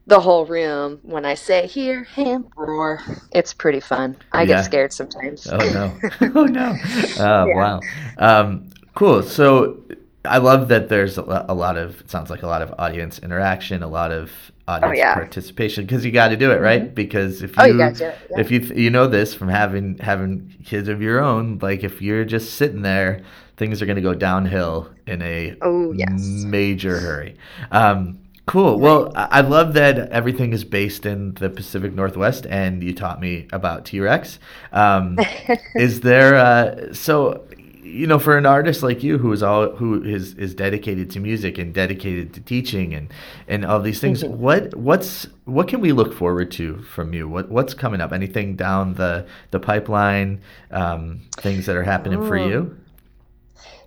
the 0.07 0.19
whole 0.21 0.45
room 0.45 0.99
when 1.03 1.25
I 1.25 1.35
say 1.35 1.67
"Hear 1.67 2.03
him 2.05 2.47
roar," 2.57 3.01
it's 3.33 3.53
pretty 3.53 3.81
fun. 3.81 4.17
I 4.33 4.45
Yeah. 4.45 4.47
get 4.47 4.59
scared 4.61 4.93
sometimes. 4.93 5.53
Oh 5.53 5.65
no! 5.65 6.01
oh 6.35 6.45
no! 6.45 6.79
Oh 7.17 7.47
Yeah. 7.47 7.53
wow! 7.53 7.85
Um, 8.17 8.69
cool. 8.95 9.23
So 9.23 9.83
I 10.25 10.39
love 10.39 10.69
that 10.69 10.89
there's 10.89 11.17
a 11.17 11.45
a 11.49 11.53
lot 11.55 11.77
of. 11.77 12.01
It 12.01 12.11
sounds 12.11 12.29
like 12.29 12.43
a 12.43 12.47
lot 12.47 12.61
of 12.61 12.73
audience 12.79 13.19
interaction, 13.19 13.83
a 13.83 13.87
lot 13.87 14.11
of 14.11 14.31
audience 14.67 14.97
yeah. 14.97 15.13
participation 15.13 15.85
because 15.85 16.03
you 16.05 16.11
got 16.11 16.29
to 16.29 16.37
do 16.37 16.51
it 16.51 16.59
right. 16.61 16.93
Because 16.93 17.41
if 17.41 17.51
you, 17.57 17.63
Oh, 17.63 17.65
you 17.65 17.81
it, 17.83 17.99
yeah. 17.99 18.15
if 18.37 18.51
you 18.51 18.59
you 18.75 18.89
know 18.89 19.07
this 19.07 19.33
from 19.33 19.49
having 19.49 19.97
having 19.99 20.55
kids 20.65 20.87
of 20.87 21.01
your 21.01 21.19
own, 21.19 21.59
like 21.61 21.83
if 21.83 22.01
you're 22.01 22.25
just 22.25 22.55
sitting 22.55 22.81
there, 22.81 23.21
things 23.57 23.81
are 23.81 23.85
going 23.85 23.95
to 23.95 24.01
go 24.01 24.13
downhill 24.13 24.89
in 25.05 25.21
a 25.21 25.55
Oh, 25.61 25.93
yes. 25.93 26.45
major 26.45 26.99
hurry. 26.99 27.37
Um, 27.71 28.19
cool. 28.45 28.79
Well, 28.79 29.11
I 29.15 29.27
I 29.39 29.41
love 29.41 29.73
that 29.73 29.97
everything 30.11 30.53
is 30.53 30.63
based 30.63 31.05
in 31.05 31.33
the 31.35 31.49
Pacific 31.49 31.93
Northwest, 31.93 32.45
and 32.49 32.83
you 32.83 32.93
taught 32.93 33.19
me 33.21 33.47
about 33.51 33.85
T 33.85 33.99
Rex. 33.99 34.39
Um, 34.71 35.17
is 35.75 36.01
there 36.01 36.35
uh, 36.35 36.93
so? 36.93 37.43
You 37.87 38.07
know, 38.07 38.19
for 38.19 38.37
an 38.37 38.45
artist 38.45 38.83
like 38.83 39.03
you, 39.03 39.17
who 39.17 39.31
is 39.31 39.41
all 39.43 39.71
who 39.75 40.03
is 40.03 40.33
is 40.35 40.53
dedicated 40.55 41.09
to 41.11 41.19
music 41.19 41.57
and 41.57 41.73
dedicated 41.73 42.33
to 42.33 42.41
teaching 42.41 42.93
and 42.93 43.09
and 43.47 43.65
all 43.65 43.79
these 43.81 43.99
things, 44.01 44.23
Mm-hmm. 44.23 44.37
what 44.37 44.75
what's 44.75 45.27
what 45.45 45.67
can 45.67 45.79
we 45.81 45.91
look 45.93 46.13
forward 46.13 46.51
to 46.51 46.79
from 46.83 47.13
you? 47.13 47.29
What 47.29 47.49
what's 47.49 47.73
coming 47.73 48.01
up? 48.01 48.11
Anything 48.13 48.55
down 48.55 48.95
the 48.95 49.25
the 49.51 49.59
pipeline? 49.59 50.41
Um, 50.71 51.21
things 51.37 51.65
that 51.67 51.75
are 51.77 51.83
happening 51.83 52.21
for 52.21 52.37
Oh. 52.37 52.45
you? 52.49 52.77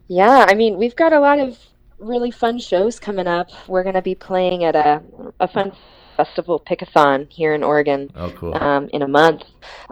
Yeah, 0.09 0.47
I 0.49 0.55
mean, 0.55 0.77
we've 0.79 0.97
got 0.97 1.13
a 1.13 1.21
lot 1.21 1.39
of 1.39 1.59
really 1.99 2.31
fun 2.31 2.59
shows 2.59 2.99
coming 2.99 3.27
up. 3.27 3.51
We're 3.69 3.83
going 3.83 3.95
to 3.95 4.03
be 4.03 4.15
playing 4.15 4.65
at 4.65 4.75
a 4.77 5.03
a 5.39 5.49
fun 5.49 5.73
festival, 6.25 6.61
Pickathon, 6.61 7.31
here 7.33 7.55
in 7.55 7.63
Oregon. 7.63 8.11
Oh, 8.15 8.31
cool. 8.31 8.55
um, 8.63 8.89
in 8.93 9.03
a 9.03 9.09
month. 9.09 9.45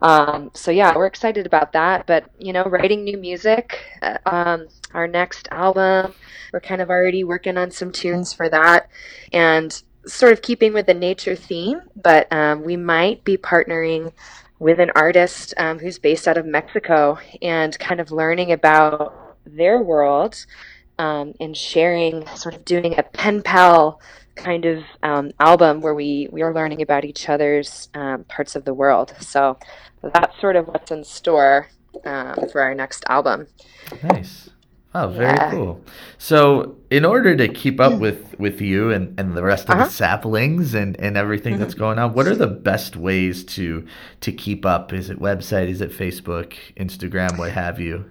Um, 0.03 0.51
so 0.55 0.71
yeah, 0.71 0.95
we're 0.95 1.07
excited 1.07 1.47
about 1.47 1.73
that. 1.73 2.07
But 2.07 2.25
you 2.39 2.53
know, 2.53 2.65
writing 2.65 3.05
new 3.05 3.17
music. 3.17 3.79
Uh, 4.03 4.19
um, 4.27 4.69
our 4.95 5.07
next 5.07 5.49
album, 5.51 6.15
we're 6.53 6.61
kind 6.61 6.83
of 6.83 6.91
already 6.91 7.25
working 7.25 7.57
on 7.57 7.71
some 7.71 7.93
tunes 7.93 8.33
for 8.33 8.49
that, 8.49 8.89
and 9.33 9.83
sort 10.07 10.33
of 10.33 10.43
keeping 10.43 10.73
with 10.73 10.87
the 10.87 10.95
nature 10.95 11.37
theme. 11.37 11.81
But 11.97 12.31
um, 12.33 12.63
we 12.63 12.77
might 12.77 13.25
be 13.25 13.37
partnering 13.37 14.13
with 14.59 14.81
an 14.81 14.91
artist 14.95 15.55
um, 15.57 15.79
who's 15.79 15.99
based 15.99 16.27
out 16.29 16.37
of 16.37 16.45
Mexico 16.45 17.19
and 17.41 17.79
kind 17.79 18.01
of 18.01 18.11
learning 18.11 18.51
about 18.53 19.37
their 19.47 19.81
world 19.81 20.45
um, 20.99 21.35
and 21.41 21.57
sharing, 21.57 22.27
sort 22.37 22.55
of 22.55 22.65
doing 22.65 22.99
a 22.99 23.03
pen 23.03 23.43
pal 23.43 24.01
kind 24.39 24.65
of 24.65 24.83
um, 25.03 25.31
album 25.41 25.81
where 25.81 25.95
we, 25.95 26.29
we 26.31 26.43
are 26.43 26.55
learning 26.55 26.81
about 26.83 27.05
each 27.05 27.29
other's 27.29 27.89
um, 27.95 28.25
parts 28.25 28.57
of 28.57 28.65
the 28.65 28.75
world. 28.75 29.15
So 29.21 29.59
that's 30.03 30.41
sort 30.41 30.57
of 30.57 30.67
what's 30.69 30.91
in 30.91 31.05
store 31.05 31.69
um, 32.05 32.37
for 32.53 32.61
our 32.63 32.75
next 32.75 33.05
album. 33.09 33.49
Nice. 34.03 34.51
Oh, 34.95 35.09
very 35.09 35.27
Yeah. 35.35 35.51
cool. 35.51 35.85
So, 36.17 36.77
in 36.91 37.05
order 37.05 37.37
to 37.37 37.47
keep 37.49 37.79
up 37.79 38.01
with 38.01 38.39
with 38.39 38.61
you 38.63 38.91
and, 38.91 39.21
and 39.21 39.37
the 39.37 39.43
rest 39.43 39.65
of 39.69 39.75
Uh-huh. 39.77 39.85
the 39.85 39.91
saplings 39.91 40.75
and, 40.75 40.99
and 40.99 41.15
everything 41.17 41.59
that's 41.59 41.75
going 41.75 41.99
on, 41.99 42.15
what 42.15 42.27
are 42.27 42.35
the 42.35 42.47
best 42.47 42.97
ways 42.97 43.45
to 43.57 43.85
to 44.23 44.33
keep 44.33 44.65
up? 44.65 44.93
Is 44.95 45.11
it 45.11 45.21
website? 45.21 45.69
Is 45.69 45.83
it 45.83 45.91
Facebook, 45.93 46.55
Instagram, 46.77 47.37
what 47.39 47.53
have 47.53 47.79
you? 47.79 48.07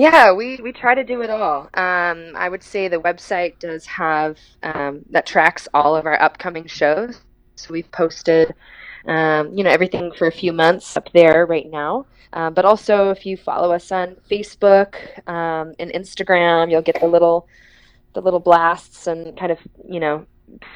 Yeah, 0.00 0.32
we, 0.32 0.56
we 0.62 0.72
try 0.72 0.94
to 0.94 1.04
do 1.04 1.20
it 1.20 1.28
all. 1.28 1.68
Um, 1.74 2.32
I 2.34 2.48
would 2.48 2.62
say 2.62 2.88
the 2.88 2.96
website 2.96 3.58
does 3.58 3.84
have 3.84 4.38
um, 4.62 5.04
that 5.10 5.26
tracks 5.26 5.68
all 5.74 5.94
of 5.94 6.06
our 6.06 6.18
upcoming 6.22 6.66
shows. 6.66 7.20
So 7.56 7.74
we've 7.74 7.92
posted, 7.92 8.54
um, 9.06 9.52
you 9.52 9.62
know, 9.62 9.68
everything 9.68 10.10
for 10.16 10.26
a 10.26 10.32
few 10.32 10.54
months 10.54 10.96
up 10.96 11.12
there 11.12 11.44
right 11.44 11.70
now. 11.70 12.06
Um, 12.32 12.54
but 12.54 12.64
also, 12.64 13.10
if 13.10 13.26
you 13.26 13.36
follow 13.36 13.72
us 13.72 13.92
on 13.92 14.16
Facebook 14.30 14.94
um, 15.28 15.74
and 15.78 15.92
Instagram, 15.92 16.70
you'll 16.70 16.80
get 16.80 16.98
the 16.98 17.06
little 17.06 17.46
the 18.14 18.22
little 18.22 18.40
blasts 18.40 19.06
and 19.06 19.38
kind 19.38 19.52
of 19.52 19.58
you 19.86 20.00
know 20.00 20.24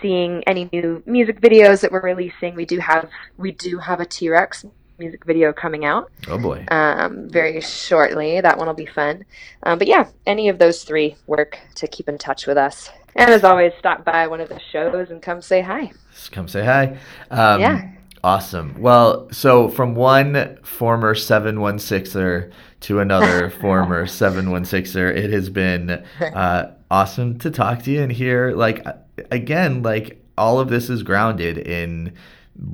seeing 0.03 0.45
any 0.47 0.69
new 0.71 1.03
music 1.07 1.41
videos 1.41 1.81
that 1.81 1.91
we're 1.91 2.03
releasing. 2.03 2.55
We 2.57 2.67
do 2.67 2.79
have 2.79 3.09
we 3.39 3.53
do 3.53 3.79
have 3.79 4.01
a 4.01 4.05
T 4.05 4.29
Rex 4.29 4.67
music 4.99 5.25
video 5.25 5.53
coming 5.53 5.85
out 5.85 6.11
Oh 6.29 6.39
boy. 6.39 6.65
um, 6.71 7.29
very 7.29 7.61
shortly. 7.61 8.41
That 8.41 8.57
one 8.59 8.67
will 8.67 8.75
be 8.75 8.87
fun. 8.87 9.25
Um, 9.65 9.79
but 9.79 9.89
yeah, 9.89 10.09
any 10.27 10.49
of 10.49 10.59
those 10.59 10.85
three 10.85 11.17
work 11.27 11.59
to 11.77 11.87
keep 11.89 12.09
in 12.09 12.19
touch 12.19 12.47
with 12.47 12.57
us. 12.57 12.91
And 13.17 13.31
as 13.31 13.45
always, 13.45 13.73
stop 13.79 14.05
by 14.05 14.27
one 14.27 14.41
of 14.41 14.49
the 14.49 14.61
shows 14.73 15.11
and 15.11 15.23
come 15.23 15.41
say 15.43 15.61
hi. 15.63 15.93
Just 16.13 16.33
come 16.33 16.49
say 16.49 16.65
hi. 16.65 16.99
Um, 17.31 17.61
Yeah. 17.61 17.91
Awesome. 18.25 18.81
Well, 18.81 19.29
so 19.33 19.69
from 19.69 19.95
one 19.95 20.59
former 20.63 21.15
716er 21.15 22.51
to 22.81 23.01
another 23.01 23.51
former 23.61 24.07
716er, 24.07 25.15
it 25.15 25.31
has 25.31 25.51
been 25.51 25.91
uh, 26.21 26.75
awesome 26.91 27.39
to 27.41 27.51
talk 27.51 27.83
to 27.83 27.91
you 27.91 28.03
and 28.03 28.11
hear, 28.11 28.53
like, 28.53 28.85
again, 29.31 29.83
like 29.83 30.23
all 30.39 30.59
of 30.59 30.69
this 30.71 30.89
is 30.89 31.03
grounded 31.03 31.59
in 31.59 32.15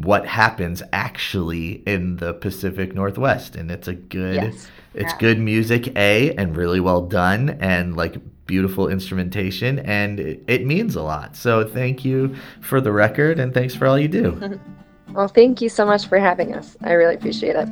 what 0.03 0.27
happens 0.27 0.83
actually 0.93 1.83
in 1.87 2.17
the 2.17 2.35
Pacific 2.35 2.95
Northwest. 2.95 3.57
And 3.57 3.71
it's 3.71 3.89
a 3.89 3.95
good, 3.95 4.35
Yes. 4.35 4.69
it's 4.95 5.13
Yeah. 5.13 5.19
good 5.19 5.39
music, 5.39 5.97
A, 5.97 6.35
and 6.35 6.57
really 6.57 6.81
well 6.81 7.03
done, 7.03 7.57
and 7.61 7.97
like 7.97 8.17
beautiful 8.47 8.89
instrumentation, 8.89 9.79
and 9.79 10.19
it, 10.19 10.43
it 10.49 10.67
means 10.67 10.97
a 10.97 11.03
lot. 11.03 11.37
So 11.37 11.65
thank 11.65 12.05
you 12.05 12.35
for 12.61 12.81
the 12.81 12.91
record, 12.93 13.39
and 13.39 13.55
thanks 13.55 13.75
for 13.75 13.87
all 13.87 13.99
you 13.99 14.09
do. 14.09 14.61
Well, 15.13 15.27
thank 15.27 15.61
you 15.61 15.69
so 15.69 15.85
much 15.85 16.07
for 16.07 16.19
having 16.21 16.55
us. 16.55 16.77
I 16.85 16.93
really 16.93 17.17
appreciate 17.17 17.57
it. 17.57 17.69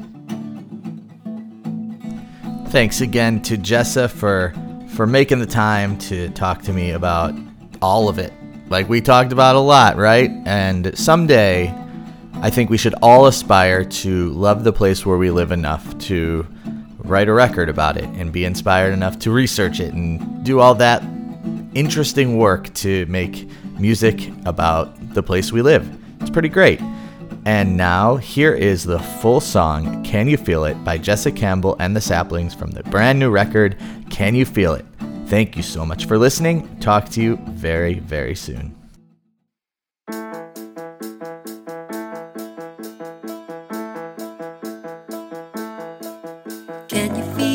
Thanks 2.71 3.01
again 3.01 3.40
to 3.42 3.57
Jessa 3.57 4.11
for 4.11 4.53
for 4.90 5.07
making 5.07 5.38
the 5.38 5.47
time 5.47 5.97
to 5.99 6.29
talk 6.31 6.62
to 6.62 6.73
me 6.73 6.90
about 6.90 7.33
all 7.81 8.09
of 8.09 8.18
it. 8.18 8.33
Like 8.68 8.88
we 8.88 9.01
talked 9.01 9.33
about 9.33 9.55
a 9.55 9.61
lot, 9.61 9.97
right? 9.97 10.31
And 10.47 10.99
someday 10.99 11.73
I 12.40 12.51
think 12.51 12.70
we 12.70 12.79
should 12.79 12.94
all 13.03 13.27
aspire 13.27 13.85
to 13.85 14.31
love 14.31 14.62
the 14.62 14.72
place 14.72 15.05
where 15.05 15.18
we 15.18 15.31
live 15.33 15.51
enough 15.51 15.98
to 15.98 16.46
write 16.98 17.29
a 17.29 17.33
record 17.33 17.68
about 17.68 17.96
it 17.96 18.05
and 18.05 18.31
be 18.31 18.44
inspired 18.44 18.92
enough 18.92 19.18
to 19.20 19.33
research 19.33 19.81
it 19.81 19.92
and 19.92 20.44
do 20.44 20.61
all 20.61 20.74
that 20.77 21.03
interesting 21.74 22.38
work 22.38 22.72
to 22.74 23.07
make 23.07 23.48
music 23.81 24.31
about 24.46 25.14
the 25.14 25.22
place 25.22 25.51
we 25.51 25.62
live. 25.62 25.88
It's 26.20 26.31
pretty 26.31 26.48
great. 26.48 26.81
And 27.44 27.77
now, 27.77 28.16
here 28.16 28.55
is 28.55 28.85
the 28.85 29.01
full 29.01 29.40
song, 29.40 30.05
Can 30.05 30.29
You 30.29 30.37
Feel 30.37 30.64
It, 30.64 30.83
by 30.85 30.96
Jessa 30.96 31.35
Campbell 31.35 31.77
and 31.81 31.96
the 31.96 32.01
Saplings 32.01 32.55
from 32.55 32.70
the 32.70 32.85
brand 32.85 33.18
new 33.18 33.31
record, 33.31 33.77
Can 34.11 34.37
You 34.37 34.44
Feel 34.44 34.74
It? 34.74 34.87
Thank 35.27 35.57
you 35.57 35.62
so 35.64 35.85
much 35.85 36.07
for 36.07 36.16
listening. 36.16 36.79
Talk 36.79 37.09
to 37.11 37.22
you 37.22 37.37
very, 37.48 37.98
very 37.98 38.37
soon. 38.37 38.78
You 47.09 47.25
feel 47.35 47.48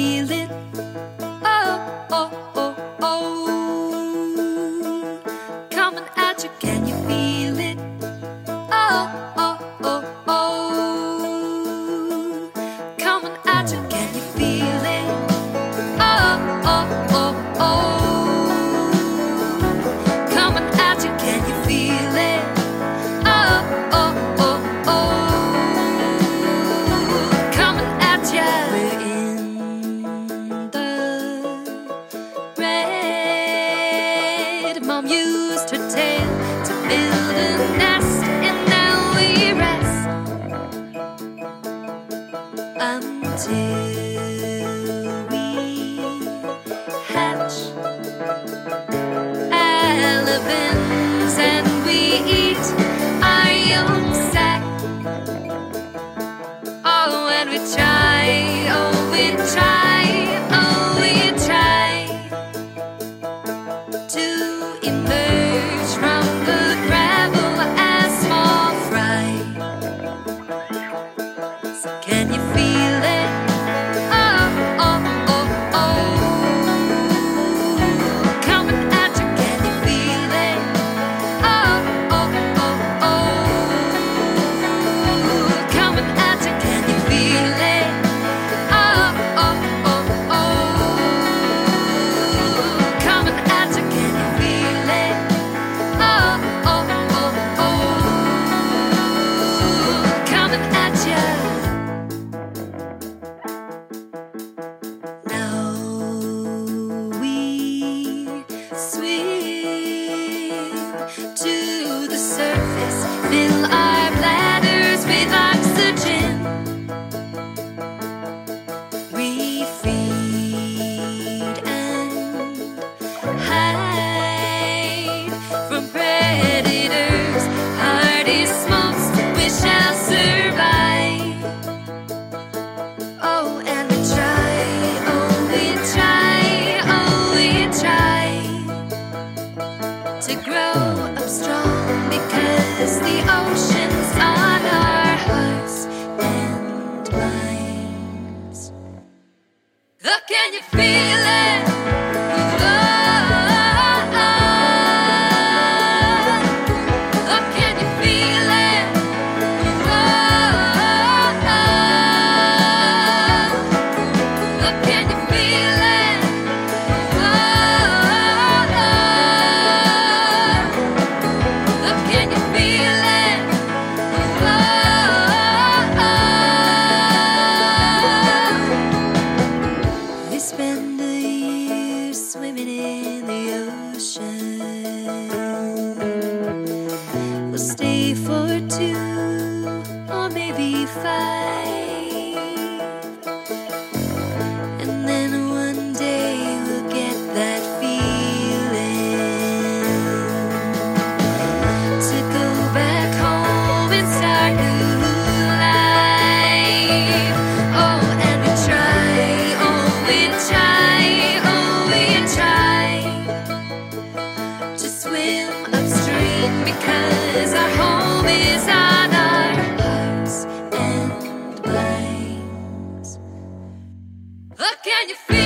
you 225.14 225.20
feel 225.20 225.43